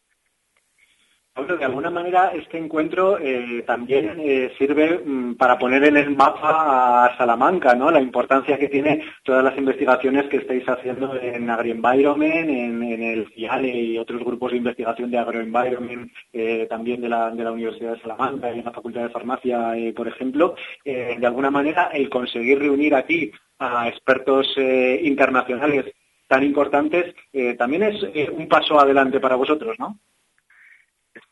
[1.34, 6.14] Pablo, de alguna manera este encuentro eh, también eh, sirve mm, para poner en el
[6.14, 7.90] mapa a Salamanca, ¿no?
[7.90, 13.68] La importancia que tiene todas las investigaciones que estáis haciendo en AgriEnvironment, en, el CIALE
[13.68, 18.02] y otros grupos de investigación de AgroEnvironment, eh, también de la, de la, Universidad de
[18.02, 20.54] Salamanca y en la Facultad de Farmacia, por ejemplo.
[20.84, 25.86] de alguna manera, el conseguir reunir aquí a expertos internacionales
[26.28, 27.14] tan importantes
[27.58, 29.98] también es un paso adelante para vosotros, ¿no?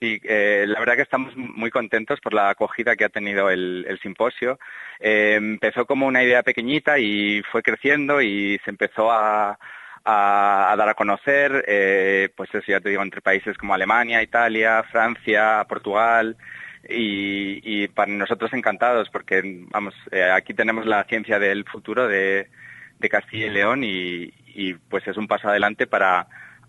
[0.00, 3.98] Sí, eh, la verdad que estamos muy contentos por la acogida que ha tenido el,
[4.00, 4.58] simposio.
[5.00, 9.58] Eh, empezó como una idea pequeñita y fue creciendo y se empezó a,
[10.04, 15.64] dar a conocer, eh, pues eso ya te digo, entre países como Alemania, Italia, Francia,
[15.68, 16.36] Portugal.
[16.88, 19.40] Y, para nosotros encantados porque
[19.70, 19.94] vamos
[20.34, 22.48] aquí tenemos la ciencia del futuro de,
[23.10, 26.26] Castilla y León y pues es un paso adelante para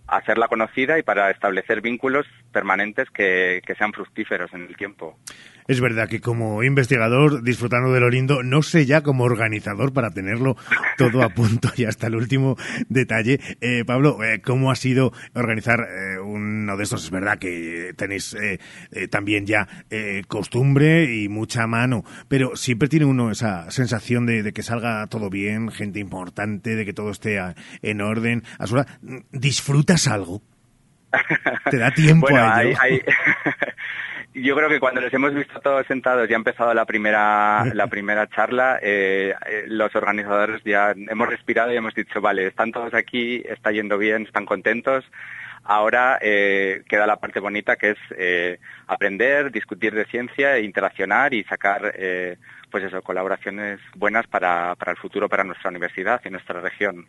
[0.08, 5.18] hacerla conocida y para establecer vínculos permanentes que, sean fructíferos en el tiempo.
[5.68, 10.12] Es verdad que como investigador, disfrutando de lo lindo, no sé ya como organizador para
[10.12, 10.58] tenerlo
[10.98, 12.58] todo a punto y hasta el último
[12.90, 13.40] detalle.
[13.62, 17.06] Eh, Pablo, eh, ¿cómo ha sido organizar eh, uno de estos?
[17.06, 18.36] Es verdad que tenéis
[19.10, 19.68] también ya
[20.28, 25.72] costumbre y mucha mano, pero siempre tiene uno esa sensación de, que salga todo bien,
[25.72, 27.40] gente importante, de que todo esté
[27.82, 28.44] en orden.
[29.32, 30.42] ¿Disfrutas algo?
[31.70, 32.78] ¿Te da tiempo a ello?
[34.34, 37.88] yo creo que cuando les hemos visto todos sentados y ha empezado la primera la
[37.88, 42.94] primera charla, eh, eh, los organizadores ya hemos respirado y hemos dicho, vale, están todos
[42.94, 45.06] aquí, está yendo bien, están contentos.
[45.66, 51.44] Ahora eh, queda la parte bonita que es eh, aprender, discutir de ciencia, interaccionar y
[51.46, 52.38] sacar eh,
[52.74, 57.06] pues eso, colaboraciones buenas para, para el futuro, para nuestra universidad y nuestra región.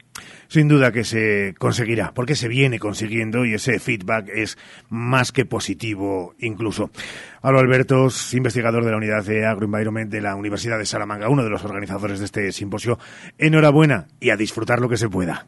[0.46, 4.58] Sin duda que se conseguirá, porque se viene consiguiendo y ese feedback es
[4.90, 6.90] más que positivo incluso.
[7.40, 11.48] Álvaro Albertos, investigador de la unidad de Agroenvironment de la Universidad de Salamanca, uno de
[11.48, 12.98] los organizadores de este simposio.
[13.38, 15.46] Enhorabuena y a disfrutar lo que se pueda.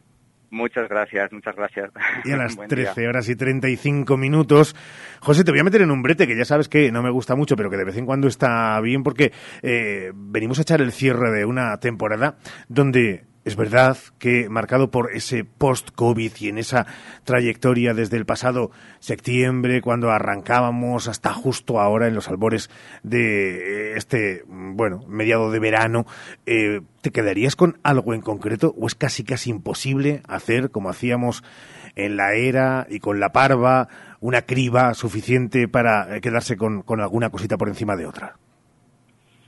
[0.49, 1.91] Muchas gracias, muchas gracias.
[2.23, 4.75] Y a las 13 horas y 35 minutos.
[5.19, 7.35] José, te voy a meter en un brete que ya sabes que no me gusta
[7.35, 9.31] mucho, pero que de vez en cuando está bien porque
[9.61, 12.37] eh, venimos a echar el cierre de una temporada
[12.69, 16.85] donde es verdad que marcado por ese post-COVID y en esa
[17.23, 22.69] trayectoria desde el pasado septiembre, cuando arrancábamos hasta justo ahora en los albores
[23.03, 26.05] de este, bueno, mediado de verano,
[26.45, 31.41] eh, ¿te quedarías con algo en concreto o es casi casi imposible hacer como hacíamos
[31.95, 33.87] en la era y con la parva
[34.19, 38.35] una criba suficiente para quedarse con, con alguna cosita por encima de otra?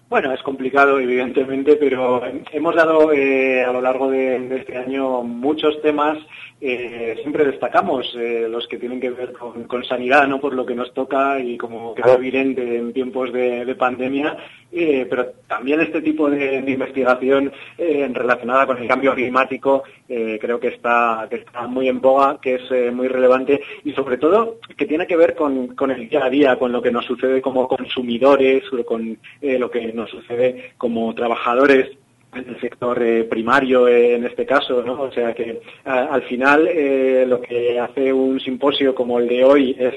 [0.09, 5.21] Bueno, es complicado, evidentemente, pero hemos dado eh, a lo largo de, de, este año
[5.21, 6.17] muchos temas.
[6.61, 10.65] Eh, siempre destacamos eh, los que tienen que ver con, con, sanidad, no por lo
[10.65, 14.35] que nos toca y como queda evidente en tiempos de, de pandemia,
[14.69, 20.67] eh, pero también este tipo de, de investigación relacionada con el cambio climático creo que
[20.69, 25.07] está, que está muy en boga, que es muy relevante y sobre todo que tiene
[25.07, 28.63] que ver con, con, el día a día, con lo que nos sucede como consumidores,
[28.85, 31.97] con lo que nos sucede como trabajadores
[32.33, 35.01] en el sector eh, primario eh, en este caso, ¿no?
[35.01, 39.75] O sea que al final eh, lo que hace un simposio como el de hoy
[39.77, 39.95] es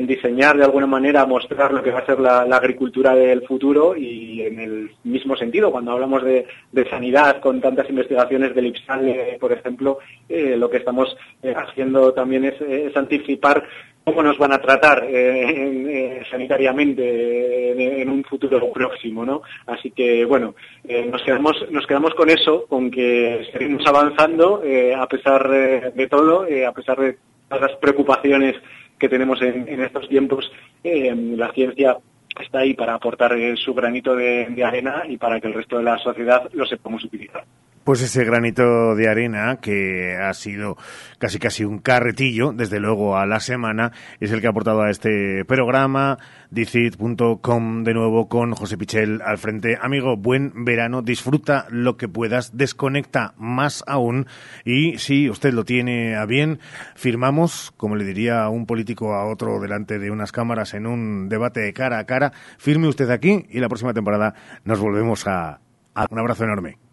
[0.00, 4.42] diseñar de alguna manera, mostrar lo que va a ser la, agricultura del futuro y
[4.42, 6.46] en el mismo sentido, cuando hablamos de,
[6.90, 11.16] sanidad con tantas investigaciones del IPSAL, por ejemplo, lo que estamos
[11.56, 13.64] haciendo también es, anticipar
[14.04, 19.42] cómo nos van a tratar eh, eh, sanitariamente en, un futuro próximo, ¿no?
[19.66, 24.62] Así que, bueno, eh, nos, quedamos, nos quedamos con eso, con que seguimos avanzando
[24.96, 28.56] a pesar de todo, a pesar de todas las preocupaciones
[28.98, 30.50] que tenemos en, en estos tiempos,
[30.82, 31.96] la ciencia
[32.40, 35.84] está ahí para aportar su granito de, de arena y para que el resto de
[35.84, 37.44] la sociedad lo sepamos utilizar
[37.88, 40.76] pues ese granito de arena que ha sido
[41.16, 44.90] casi casi un carretillo, desde luego a la semana, es el que ha aportado a
[44.90, 46.18] este programa,
[46.50, 49.78] dicit.com de nuevo con José Pichel al frente.
[49.80, 54.26] Amigo, buen verano, disfruta lo que puedas, desconecta más aún
[54.66, 56.58] y si usted lo tiene a bien,
[56.94, 61.60] firmamos, como le diría un político a otro delante de unas cámaras en un debate
[61.60, 65.62] de cara a cara, firme usted aquí y la próxima temporada nos volvemos a,
[65.94, 66.87] a un abrazo enorme.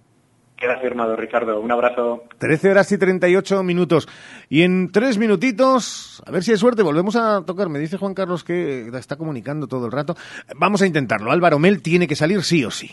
[0.57, 1.59] Queda firmado, Ricardo.
[1.59, 2.23] Un abrazo.
[2.37, 4.07] 13 horas y 38 minutos.
[4.49, 7.67] Y en tres minutitos, a ver si hay suerte, volvemos a tocar.
[7.67, 10.15] Me dice Juan Carlos que está comunicando todo el rato.
[10.55, 11.31] Vamos a intentarlo.
[11.31, 12.91] Álvaro Mel tiene que salir sí o sí.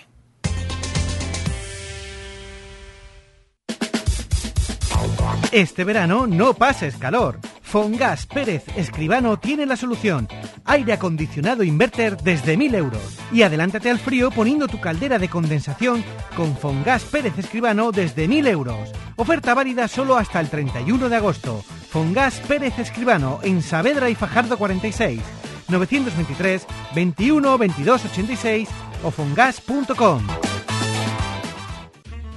[5.53, 7.39] Este verano no pases calor.
[7.73, 10.29] Fongas Pérez Escribano tiene la solución.
[10.67, 13.19] Aire acondicionado inverter desde 1000 euros.
[13.33, 16.05] Y adelántate al frío poniendo tu caldera de condensación
[16.37, 18.93] con Fongas Pérez Escribano desde 1000 euros.
[19.17, 21.65] Oferta válida solo hasta el 31 de agosto.
[21.89, 25.23] Fongas Pérez Escribano en Saavedra y Fajardo 46.
[25.69, 28.69] 923 21 22 86
[29.03, 30.52] o fongas.com.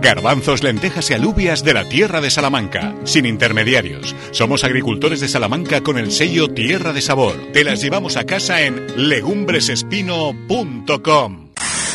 [0.00, 4.14] Garbanzos, lentejas y alubias de la tierra de Salamanca, sin intermediarios.
[4.30, 7.34] Somos agricultores de Salamanca con el sello Tierra de Sabor.
[7.52, 11.49] Te las llevamos a casa en legumbresespino.com.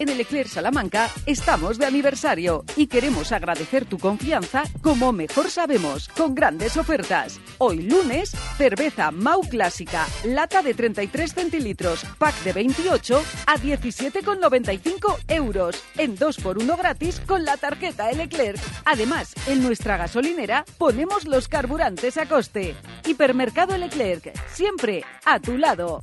[0.00, 6.08] En el Eclair Salamanca estamos de aniversario y queremos agradecer tu confianza como mejor sabemos,
[6.08, 7.38] con grandes ofertas.
[7.58, 15.84] Hoy lunes, cerveza Mau Clásica, lata de 33 centilitros, pack de 28 a 17,95 euros,
[15.98, 18.58] en 2x1 gratis con la tarjeta El Eclair.
[18.86, 22.74] Además, en nuestra gasolinera ponemos los carburantes a coste.
[23.04, 26.02] Hipermercado Leclerc, siempre a tu lado.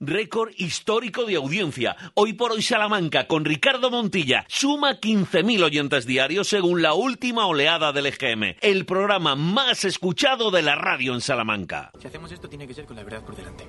[0.00, 1.96] Récord histórico de audiencia.
[2.14, 7.92] Hoy por hoy Salamanca con Ricardo Montilla suma 15.000 oyentes diarios según la última oleada
[7.92, 8.56] del EGM.
[8.60, 11.90] El programa más escuchado de la radio en Salamanca.
[12.00, 13.64] Si hacemos esto tiene que ser con la verdad por delante.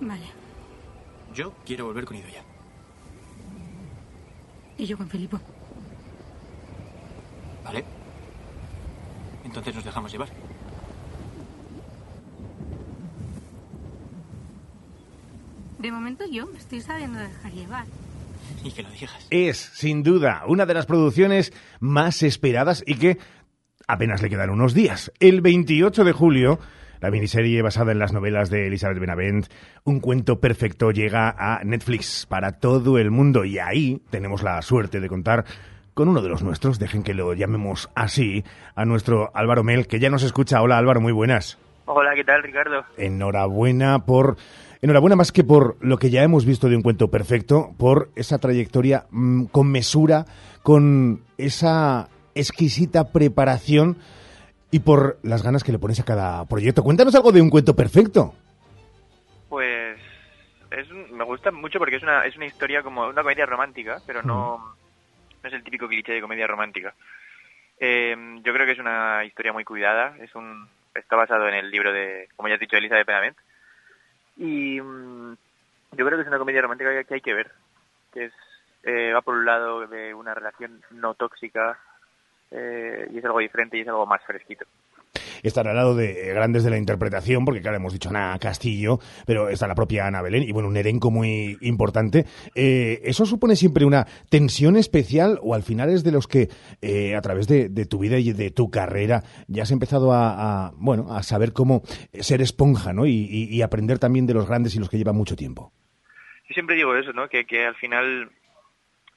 [0.00, 0.26] Vale.
[1.32, 2.42] Yo quiero volver con Idoya.
[4.76, 5.40] Y yo con Filipo.
[7.62, 7.84] ¿Vale?
[9.44, 10.28] Entonces nos dejamos llevar.
[15.84, 17.84] De momento yo me estoy sabiendo dejar llevar.
[18.64, 19.26] Y que lo digas.
[19.28, 23.18] Es, sin duda, una de las producciones más esperadas y que
[23.86, 25.12] apenas le quedan unos días.
[25.20, 26.58] El 28 de julio,
[27.02, 29.48] la miniserie basada en las novelas de Elizabeth Benavent,
[29.84, 35.00] Un cuento perfecto, llega a Netflix para todo el mundo y ahí tenemos la suerte
[35.00, 35.44] de contar
[35.92, 38.42] con uno de los nuestros, dejen que lo llamemos así,
[38.74, 40.62] a nuestro Álvaro Mel, que ya nos escucha.
[40.62, 41.58] Hola Álvaro, muy buenas.
[41.86, 42.86] Hola, ¿qué tal Ricardo?
[42.96, 44.38] Enhorabuena por
[44.84, 48.38] Enhorabuena más que por lo que ya hemos visto de un cuento perfecto, por esa
[48.38, 50.26] trayectoria mm, con mesura,
[50.62, 53.96] con esa exquisita preparación
[54.70, 56.82] y por las ganas que le pones a cada proyecto.
[56.82, 58.34] Cuéntanos algo de un cuento perfecto.
[59.48, 59.98] Pues
[60.70, 64.22] es, me gusta mucho porque es una, es una historia como una comedia romántica, pero
[64.22, 66.92] no, no es el típico cliché de comedia romántica.
[67.80, 68.14] Eh,
[68.44, 71.90] yo creo que es una historia muy cuidada, es un, está basado en el libro
[71.90, 73.38] de, como ya has dicho, Elisa de Penament
[74.36, 75.36] y mm,
[75.92, 77.50] yo creo que es una comedia romántica que hay que ver,
[78.12, 78.32] que es
[78.84, 81.78] eh, va por un lado de una relación no tóxica
[82.50, 84.66] eh, y es algo diferente y es algo más fresquito
[85.48, 89.48] estar al lado de grandes de la interpretación, porque claro, hemos dicho Ana Castillo, pero
[89.48, 92.24] está la propia Ana Belén y bueno, un elenco muy importante.
[92.54, 96.48] Eh, ¿Eso supone siempre una tensión especial o al final es de los que
[96.82, 101.14] eh, a través de, tu vida y de tu carrera ya has empezado a, bueno,
[101.14, 101.82] a saber cómo
[102.12, 103.06] ser esponja, ¿no?
[103.06, 105.72] Y, aprender también de los grandes y los que llevan mucho tiempo.
[106.48, 107.28] Yo siempre digo eso, ¿no?
[107.28, 108.30] Que, al final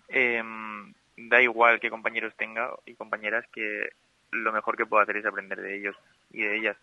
[0.07, 3.89] em, da igual qué compañeros tenga y compañeras que
[4.32, 5.95] lo mejor que puedo hacer es aprender de ellos
[6.32, 6.78] y de ellas.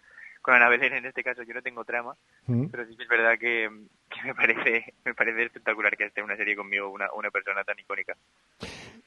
[0.44, 2.14] Con Ana Belén en este caso yo no tengo trama,
[2.46, 2.66] mm.
[2.66, 3.70] pero sí que es verdad que,
[4.24, 8.14] me parece me parece espectacular que esté una serie conmigo una, una persona tan icónica.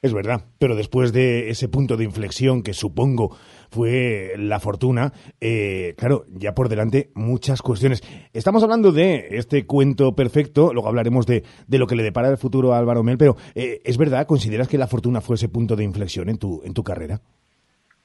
[0.02, 3.36] Es verdad, pero después de ese punto de inflexión que supongo
[3.70, 8.02] fue la fortuna, eh, claro, ya por delante muchas cuestiones.
[8.32, 12.38] Estamos hablando de este cuento perfecto, luego hablaremos de, de lo que le depara el
[12.38, 14.26] futuro a Álvaro Mel, pero eh, ¿es verdad?
[14.26, 17.20] ¿Consideras que la fortuna fue ese punto de inflexión en tu, en tu carrera?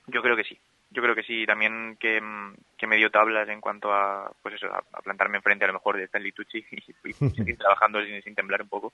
[0.08, 0.60] Yo creo que sí.
[0.91, 5.01] Yo creo que sí, también que, me dio tablas en cuanto a, pues eso, a,
[5.01, 8.93] plantarme enfrente a lo mejor de Stanley Tucci y, seguir trabajando sin, temblar un poco.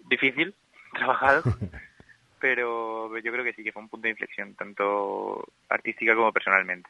[0.00, 0.54] Difícil,
[0.94, 1.42] trabajado,
[2.40, 6.88] pero yo creo que sí que fue un punto de inflexión, tanto artística como personalmente.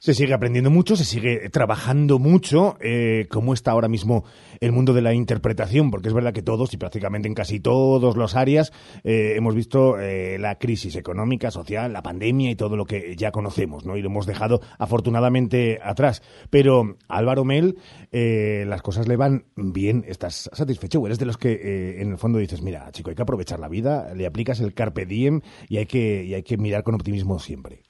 [0.00, 2.76] Se sigue aprendiendo mucho, se sigue trabajando mucho.
[2.80, 4.22] Eh, ¿Cómo está ahora mismo
[4.60, 5.90] el mundo de la interpretación?
[5.90, 8.72] Porque es verdad que todos, y prácticamente en casi todos los áreas,
[9.02, 13.32] eh, hemos visto eh, la crisis económica, social, la pandemia y todo lo que ya
[13.32, 13.96] conocemos, ¿no?
[13.96, 16.22] Y lo hemos dejado afortunadamente atrás.
[16.48, 17.76] Pero Álvaro Mel,
[18.12, 20.04] las cosas le van bien.
[20.06, 21.00] ¿Estás satisfecho?
[21.00, 23.68] ¿O eres de los que en el fondo dices, mira, chico, hay que aprovechar la
[23.68, 27.40] vida, le aplicas el carpe diem y hay que, y hay que mirar con optimismo
[27.40, 27.87] siempre?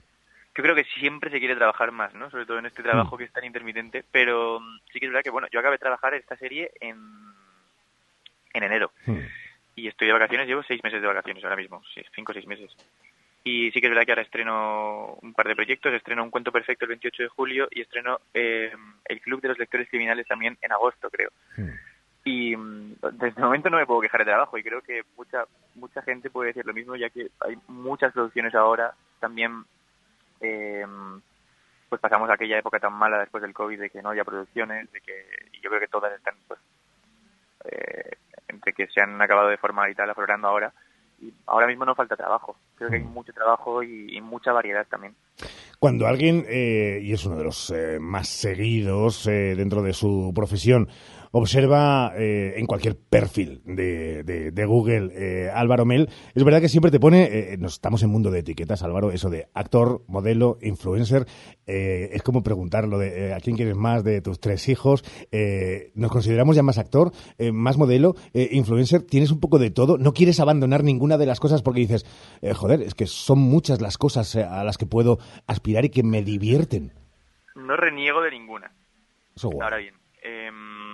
[0.58, 2.28] Yo creo que siempre se quiere trabajar más, ¿no?
[2.30, 3.18] Sobre todo en este trabajo mm.
[3.18, 5.78] que es tan intermitente, pero mm, sí que es verdad que, bueno, yo acabé de
[5.78, 6.98] trabajar esta serie en,
[8.52, 8.90] en enero.
[9.06, 9.20] Mm.
[9.76, 11.80] Y estoy de vacaciones, llevo seis meses de vacaciones ahora mismo,
[12.12, 12.76] cinco o seis meses.
[13.44, 16.50] Y sí que es verdad que ahora estreno un par de proyectos, estreno Un Cuento
[16.50, 18.72] Perfecto el 28 de julio y estreno eh,
[19.04, 21.30] El Club de los Lectores Criminales también en agosto, creo.
[22.24, 25.44] Y mm, desde el momento no me puedo quejar de trabajo y creo que mucha
[25.76, 28.92] mucha gente puede decir lo mismo, ya que hay muchas producciones ahora.
[29.20, 29.64] También
[30.40, 30.86] eh,
[31.88, 35.00] pues pasamos aquella época tan mala después del COVID de que no había producciones, de
[35.00, 36.60] que y yo creo que todas están pues
[37.64, 38.16] eh,
[38.48, 40.72] entre que se han acabado de formar y tal aflorando ahora.
[41.20, 42.56] Y ahora mismo no falta trabajo.
[42.76, 45.16] Creo que hay mucho trabajo y, y mucha variedad también.
[45.78, 50.32] Cuando alguien, eh, y es uno de los eh, más seguidos eh, dentro de su
[50.34, 50.88] profesión,
[51.32, 56.68] observa eh, en cualquier perfil de, de- de Google eh, Álvaro Mel, es verdad que
[56.68, 60.58] siempre te pone, eh, nos estamos en mundo de etiquetas, Álvaro, eso de actor, modelo,
[60.62, 61.26] influencer,
[61.66, 65.04] eh, es como preguntar lo de eh, a quién quieres más de tus tres hijos,
[65.32, 69.70] eh, nos consideramos ya más actor, eh, más modelo, eh, influencer, tienes un poco de
[69.70, 72.06] todo, no quieres abandonar ninguna de las cosas porque dices,
[72.42, 75.90] eh, joder, es que son muchas las cosas eh, a las que puedo aspirar y
[75.90, 76.92] que me divierten.
[77.54, 78.72] no reniego de ninguna.
[79.36, 80.87] Eso ahora bien em,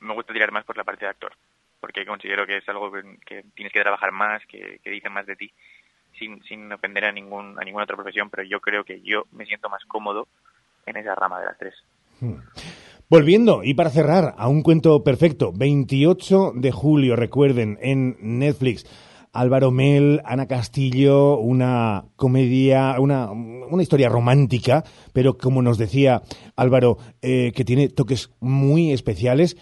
[0.00, 1.32] me gusta tirar más por la parte de actor
[1.80, 2.90] porque considero que es algo
[3.24, 5.52] que, tienes que trabajar más que, que dice más de ti
[6.18, 9.46] sin, sin ofender a ningún a ninguna otra profesión pero yo creo que yo me
[9.46, 10.28] siento más cómodo
[10.86, 11.74] en esa rama de las tres
[13.10, 18.84] Volviendo, y para cerrar, a un cuento perfecto, 28 de julio, recuerden, en Netflix.
[19.32, 26.22] Álvaro Mel, Ana Castillo, una comedia, una, una historia romántica, pero como nos decía
[26.56, 29.56] Álvaro, eh, que tiene toques muy especiales.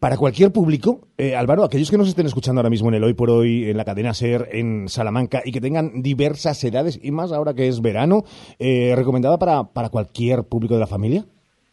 [0.00, 3.14] Para cualquier público, eh, Álvaro, aquellos que nos estén escuchando ahora mismo en el Hoy
[3.14, 7.32] por Hoy, en la cadena SER, en Salamanca, y que tengan diversas edades, y más
[7.32, 8.22] ahora que es verano,
[8.60, 11.24] eh, ¿recomendada para, para cualquier público de la familia?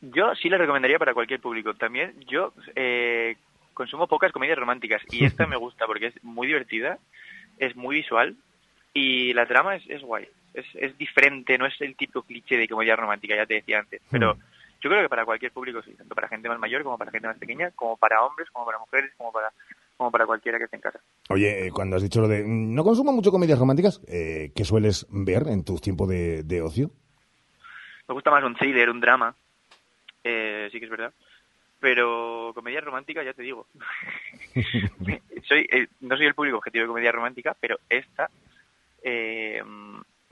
[0.02, 1.76] Yo sí la recomendaría para cualquier público.
[1.76, 3.36] También yo eh,
[3.76, 6.98] consumo pocas comedias románticas y esta me gusta porque es muy divertida,
[7.60, 8.36] es muy visual
[8.92, 10.26] y la trama es, es guay.
[10.56, 14.02] Es, es diferente, no es el típico cliché de comedia romántica, ya te decía antes.
[14.10, 14.36] Pero
[14.86, 17.28] yo creo que para cualquier público sí, tanto para gente más mayor como para gente
[17.28, 19.52] más pequeña, como para hombres, como para mujeres, como para
[19.98, 21.00] como para cualquiera que esté en casa.
[21.30, 24.64] Oye, eh, cuando has dicho lo de mm, no consumo mucho comedias románticas, eh, ¿qué
[24.64, 26.92] sueles ver en tus tiempos de, de ocio?
[28.08, 29.34] Me gusta más un thriller, un drama,
[30.24, 31.12] eh, sí que es verdad.
[31.80, 33.66] Pero comedia romántica, ya te digo.
[35.48, 38.30] soy eh, No soy el público objetivo de comedia romántica, pero esta
[39.02, 39.64] eh,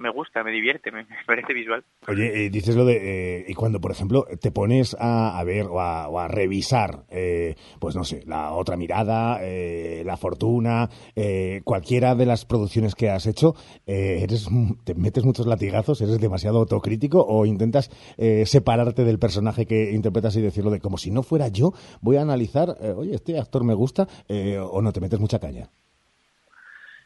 [0.03, 1.83] me gusta, me divierte, me, me parece visual.
[2.07, 3.39] Oye, eh, dices lo de...
[3.39, 7.05] eh, y cuando, por ejemplo, te pones a, a ver o a, o a revisar,
[7.09, 12.93] eh, pues no sé, La Otra Mirada, eh, La Fortuna, eh, cualquiera de las producciones
[12.93, 13.55] que has hecho,
[13.87, 14.47] eh, eres,
[14.83, 16.01] ¿te metes muchos latigazos?
[16.01, 20.97] ¿Eres demasiado autocrítico o intentas eh, separarte del personaje que interpretas y decirlo de como
[20.97, 24.91] si no fuera yo, voy a analizar, oye, este actor me gusta eh, o no
[24.91, 25.69] te metes mucha caña?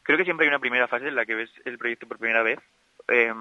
[0.03, 2.41] Creo que siempre hay una primera fase en la que ves el proyecto por primera
[2.41, 2.59] vez
[3.07, 3.33] eh,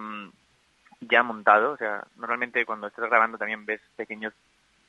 [1.01, 1.73] ya montado.
[1.73, 4.33] O sea, normalmente cuando estás grabando también ves pequeños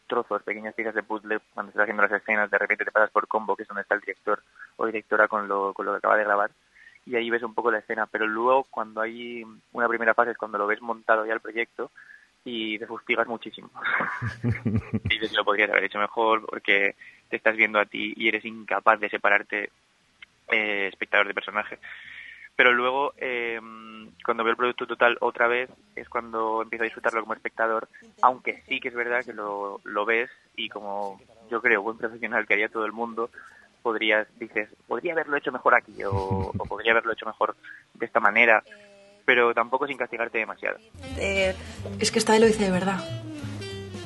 [0.07, 1.39] trozos, pequeñas piezas de puzzle.
[1.53, 3.95] Cuando estás haciendo las escenas, de repente te pasas por combo, que es donde está
[3.95, 4.41] el director
[4.77, 6.51] o directora con lo, con lo que acaba de grabar.
[7.05, 8.05] Y ahí ves un poco la escena.
[8.07, 11.91] Pero luego, cuando hay una primera fase, es cuando lo ves montado ya el proyecto
[12.43, 13.69] y te fustigas muchísimo.
[14.43, 16.95] y dices, lo podrías haber hecho mejor porque
[17.29, 19.69] te estás viendo a ti y eres incapaz de separarte
[20.49, 21.77] eh, espectador de personaje.
[22.57, 23.59] Pero luego, eh,
[24.25, 27.87] cuando veo el producto total otra vez, es cuando empiezo a disfrutarlo como espectador,
[28.21, 32.45] aunque sí que es verdad que lo, lo ves y como yo creo, buen profesional
[32.45, 33.29] que haría todo el mundo,
[33.83, 37.55] podrías, dices, podría haberlo hecho mejor aquí o, o podría haberlo hecho mejor
[37.93, 38.63] de esta manera,
[39.23, 40.79] pero tampoco sin castigarte demasiado.
[41.17, 41.55] Eh,
[41.99, 42.99] es que esta vez lo hice de verdad.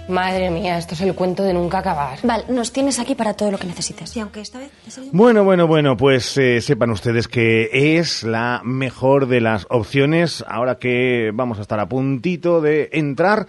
[0.08, 2.20] Madre mía, esto es el cuento de nunca acabar.
[2.24, 4.16] Vale, nos tienes aquí para todo lo que necesites.
[4.18, 4.72] Y aunque esta vez...
[5.12, 10.80] Bueno, bueno, bueno, pues eh, sepan ustedes que es la mejor de las opciones ahora
[10.80, 13.47] que vamos a estar a puntito de entrar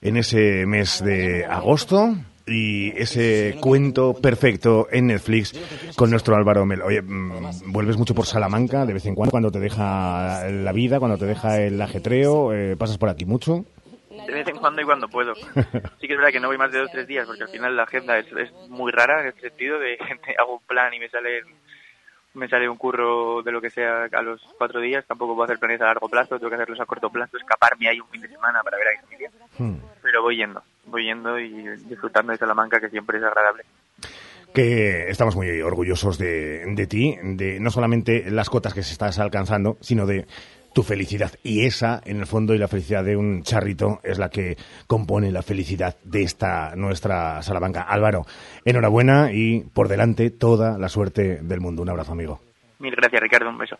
[0.00, 2.16] en ese mes de agosto
[2.46, 5.54] y ese cuento perfecto en Netflix
[5.94, 6.82] con nuestro Álvaro Mel.
[6.82, 10.98] Oye, mm, vuelves mucho por Salamanca de vez en cuando, cuando te deja la vida,
[10.98, 13.64] cuando te deja el ajetreo, eh, pasas por aquí mucho.
[14.30, 15.34] De vez en cuando y cuando puedo.
[15.34, 17.50] Sí que es verdad que no voy más de dos o tres días, porque al
[17.50, 20.92] final la agenda es, es muy rara en el sentido de que hago un plan
[20.94, 21.42] y me sale
[22.32, 25.58] me sale un curro de lo que sea a los cuatro días, tampoco puedo hacer
[25.58, 28.28] planes a largo plazo, tengo que hacerlos a corto plazo, escaparme ahí un fin de
[28.28, 29.30] semana para ver a mi familia,
[30.00, 31.50] pero voy yendo, voy yendo y
[31.88, 33.64] disfrutando de Salamanca, que siempre es agradable.
[34.54, 39.18] que estamos muy orgullosos de, de ti, de no solamente las cotas que se estás
[39.18, 40.26] alcanzando, sino de
[40.72, 41.32] tu felicidad.
[41.42, 44.56] Y esa, en el fondo, y la felicidad de un charrito es la que
[44.86, 47.82] compone la felicidad de esta nuestra Salamanca.
[47.82, 48.26] Álvaro,
[48.64, 51.82] enhorabuena y por delante toda la suerte del mundo.
[51.82, 52.40] Un abrazo, amigo.
[52.78, 53.50] Mil gracias, Ricardo.
[53.50, 53.76] Un beso.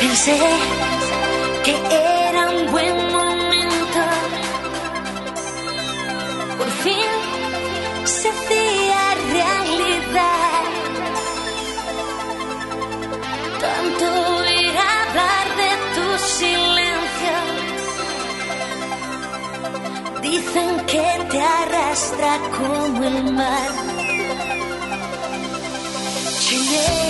[0.00, 0.38] Pensé
[1.64, 2.07] que
[22.18, 23.70] arrastra como el mar.
[26.50, 27.07] Llené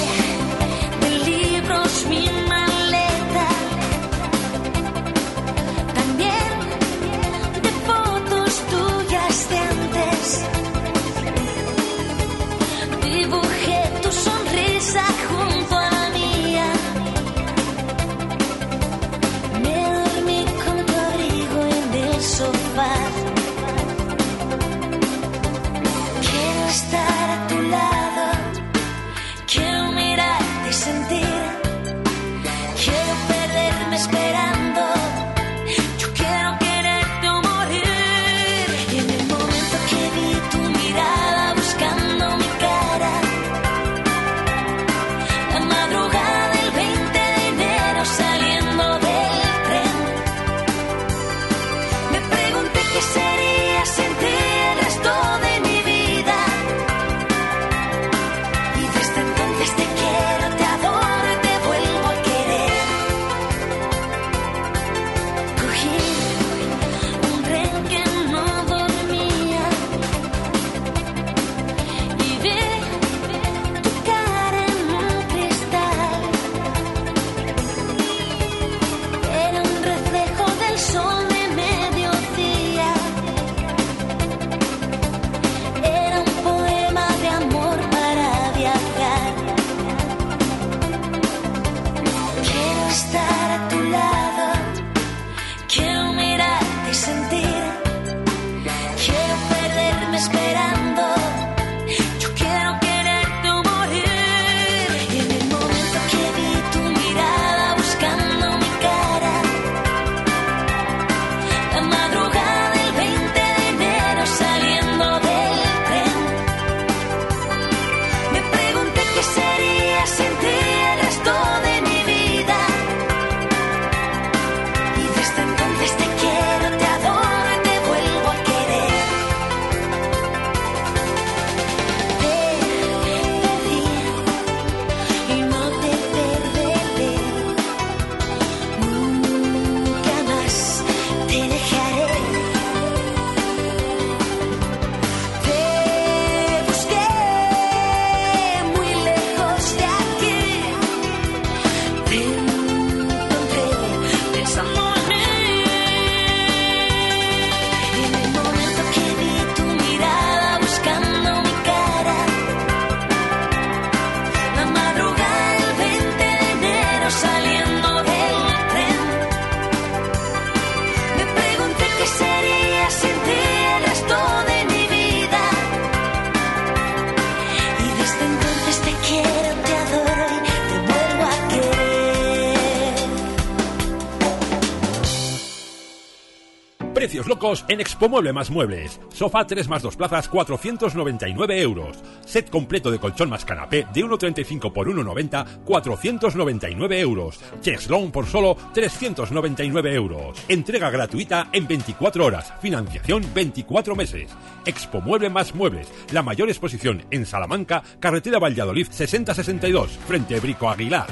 [186.98, 189.00] Precios locos en Expo Mueble más Muebles.
[189.14, 191.96] Sofá 3 más 2 plazas, 499 euros.
[192.26, 197.38] Set completo de colchón más canapé de 1,35 por 1,90, 499 euros.
[197.60, 200.42] Cheslong por solo 399 euros.
[200.48, 202.52] Entrega gratuita en 24 horas.
[202.60, 204.32] Financiación 24 meses.
[204.64, 205.88] Expo Mueble más Muebles.
[206.10, 211.06] La mayor exposición en Salamanca, carretera Valladolid 6062, frente a Brico Aguilar.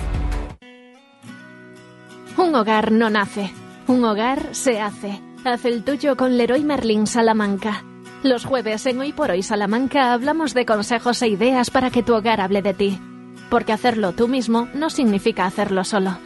[2.37, 3.53] Un hogar no nace,
[3.87, 5.26] un hogar se hace.
[5.47, 7.85] Haz el tuyo con Leroy Merlin Salamanca.
[8.25, 12.17] Los jueves en Hoy por Hoy Salamanca hablamos de consejos e ideas para que tu
[12.17, 13.01] hogar hable de ti.
[13.49, 16.19] Porque hacerlo tú mismo no significa hacerlo solo.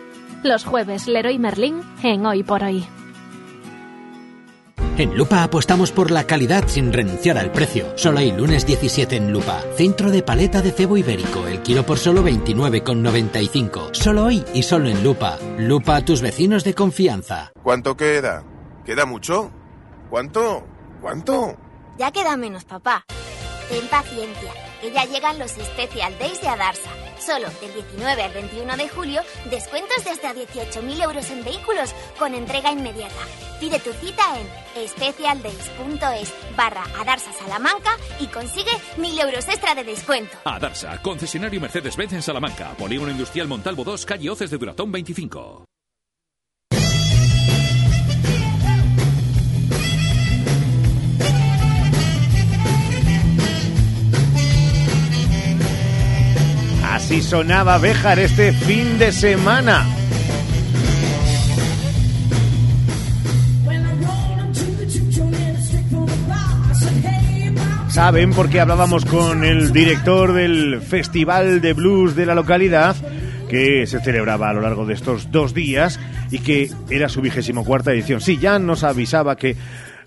[0.43, 2.87] Los jueves Leroy Merlin en Hoy por Hoy.
[4.97, 7.93] En Lupa apostamos por la calidad sin renunciar al precio.
[7.97, 9.61] Solo hay lunes 17 en Lupa.
[9.77, 13.91] Centro de paleta de cebo ibérico, el kilo por solo 29,95.
[13.93, 15.39] Solo hoy y solo en Lupa.
[15.59, 17.53] Lupa a tus vecinos de confianza.
[17.62, 18.49] ¿Cuánto queda?
[18.85, 19.51] ¿Queda mucho?
[20.09, 20.66] ¿Cuánto?
[21.01, 21.57] ¿Cuánto?
[21.99, 23.05] Ya queda menos, papá.
[23.68, 26.91] Ten paciencia, que ya llegan los Special Days de Adarsa.
[27.18, 29.20] Solo del 19 al 21 de julio,
[29.51, 33.20] descuentos de hasta 18.000 euros en vehículos con entrega inmediata.
[33.61, 40.37] Pide tu cita en specialdays.es barra Adarsa Salamanca y consigue 1.000 euros extra de descuento.
[40.45, 42.70] Adarsa, concesionario Mercedes-Benz en Salamanca.
[42.78, 45.70] Polígono Industrial Montalvo 2, calle Oces de Duratón 25.
[56.91, 59.86] Así sonaba Béjar este fin de semana.
[67.88, 72.97] Saben, porque hablábamos con el director del Festival de Blues de la localidad,
[73.49, 77.64] que se celebraba a lo largo de estos dos días y que era su vigésimo
[77.64, 78.20] cuarta edición.
[78.20, 79.57] Sí, ya nos avisaba que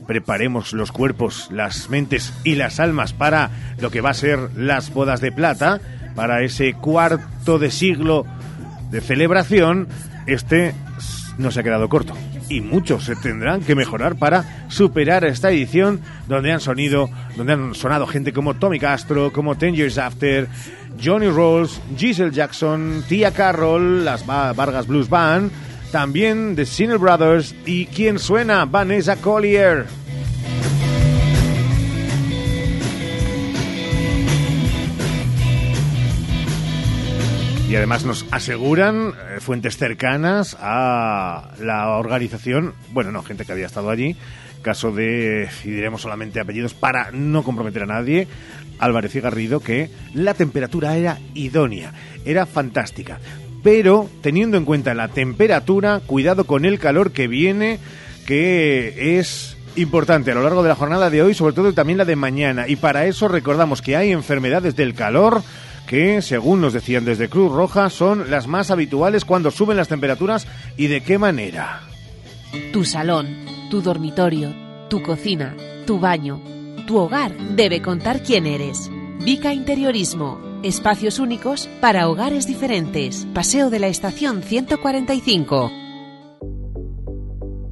[0.05, 4.93] preparemos los cuerpos, las mentes y las almas para lo que va a ser las
[4.93, 5.79] bodas de plata,
[6.15, 8.25] para ese cuarto de siglo
[8.91, 9.87] de celebración,
[10.27, 10.73] este
[11.37, 12.13] no se ha quedado corto.
[12.49, 17.73] Y muchos se tendrán que mejorar para superar esta edición donde han sonido, donde han
[17.73, 20.47] sonado gente como Tommy Castro, como Ten Years After,
[21.03, 25.51] Johnny Rolls, Giselle Jackson, Tia Carroll, las Vargas Blues Band,
[25.91, 29.85] también The Sinner Brothers y quien suena Vanessa Collier.
[37.73, 43.65] Y además nos aseguran eh, fuentes cercanas a la organización, bueno, no, gente que había
[43.65, 44.15] estado allí,
[44.61, 48.27] caso de, y diremos solamente apellidos para no comprometer a nadie,
[48.77, 51.93] Álvarez y Garrido, que la temperatura era idónea,
[52.25, 53.19] era fantástica.
[53.63, 57.79] Pero teniendo en cuenta la temperatura, cuidado con el calor que viene,
[58.27, 62.05] que es importante a lo largo de la jornada de hoy, sobre todo también la
[62.05, 62.67] de mañana.
[62.67, 65.41] Y para eso recordamos que hay enfermedades del calor
[65.87, 70.47] que, según nos decían desde Cruz Roja, son las más habituales cuando suben las temperaturas
[70.77, 71.81] y de qué manera.
[72.71, 74.53] Tu salón, tu dormitorio,
[74.89, 75.55] tu cocina,
[75.85, 76.41] tu baño,
[76.87, 78.89] tu hogar debe contar quién eres.
[79.19, 80.41] Vica Interiorismo.
[80.63, 83.27] Espacios únicos para hogares diferentes.
[83.33, 85.71] Paseo de la Estación 145.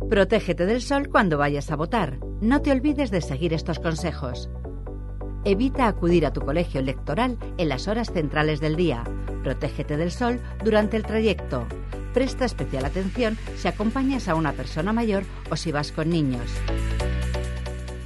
[0.09, 2.19] Protégete del sol cuando vayas a votar.
[2.41, 4.49] No te olvides de seguir estos consejos.
[5.43, 9.03] Evita acudir a tu colegio electoral en las horas centrales del día.
[9.43, 11.65] Protégete del sol durante el trayecto.
[12.13, 16.51] Presta especial atención si acompañas a una persona mayor o si vas con niños.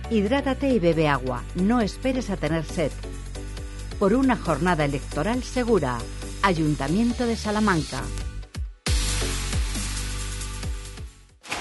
[0.09, 1.43] Hidrátate y bebe agua.
[1.55, 2.91] No esperes a tener sed.
[3.99, 5.97] Por una jornada electoral segura.
[6.41, 8.01] Ayuntamiento de Salamanca.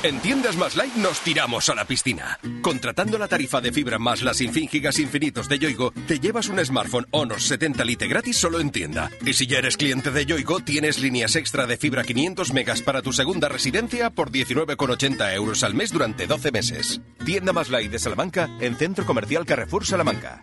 [0.05, 2.39] En Tiendas Más Light nos tiramos a la piscina.
[2.61, 6.63] Contratando la tarifa de fibra más las sin gigas infinitos de Yoigo, te llevas un
[6.63, 9.11] smartphone Honor 70 Lite gratis solo en tienda.
[9.25, 13.01] Y si ya eres cliente de Yoigo, tienes líneas extra de fibra 500 megas para
[13.01, 17.01] tu segunda residencia por 19,80 euros al mes durante 12 meses.
[17.25, 20.43] Tienda Más Light de Salamanca en Centro Comercial Carrefour Salamanca.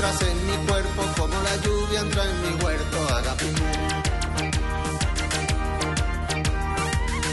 [0.00, 3.64] Entras en mi cuerpo como la lluvia entra en mi huerto, agapimú.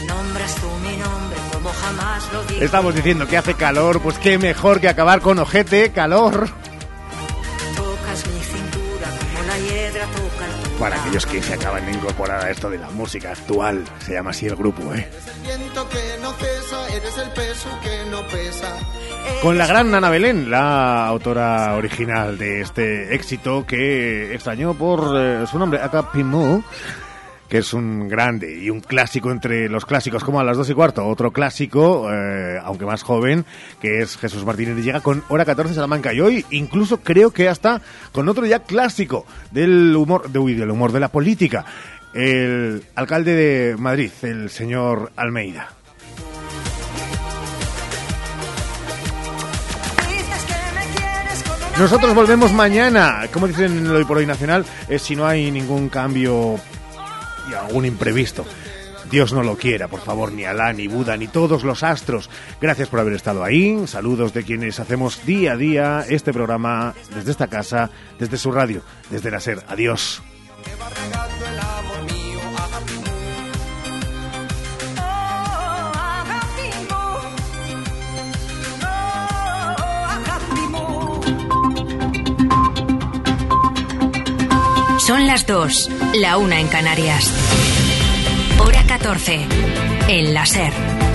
[0.06, 2.62] Nombras tú mi nombre como jamás lo digo.
[2.62, 6.50] Estamos diciendo que hace calor, pues qué mejor que acabar con ojete, calor.
[7.74, 10.70] Tocas mi cintura como la hiedra toca el.
[10.78, 14.32] Para aquellos que se acaban de incorporar a esto de la música actual, se llama
[14.32, 15.08] así el grupo, ¿eh?
[15.42, 18.76] Viento que no cesa, eres el peso que no pesa.
[19.42, 25.46] Con la gran Ana Belén, la autora original de este éxito que extrañó por eh,
[25.46, 26.62] su nombre, Akapimu,
[27.48, 30.74] que es un grande y un clásico entre los clásicos, como a las dos y
[30.74, 31.06] cuarto.
[31.06, 33.44] Otro clásico, eh, aunque más joven,
[33.80, 36.12] que es Jesús Martínez, llega con Hora 14 Salamanca.
[36.12, 37.80] Y hoy incluso creo que hasta
[38.12, 41.64] con otro ya clásico del humor, de, uy, del humor, de la política.
[42.12, 45.77] El alcalde de Madrid, el señor Almeida.
[51.78, 55.52] Nosotros volvemos mañana, como dicen en el Hoy por Hoy Nacional, es si no hay
[55.52, 56.58] ningún cambio
[57.48, 58.44] y algún imprevisto.
[59.08, 62.28] Dios no lo quiera, por favor, ni Alá, ni Buda, ni todos los astros.
[62.60, 63.86] Gracias por haber estado ahí.
[63.86, 68.82] Saludos de quienes hacemos día a día este programa desde esta casa, desde su radio,
[69.08, 69.38] desde la.
[69.68, 70.20] Adiós.
[85.08, 87.32] Son las dos, la una en Canarias.
[88.60, 89.46] Hora 14,
[90.06, 91.07] en la SER.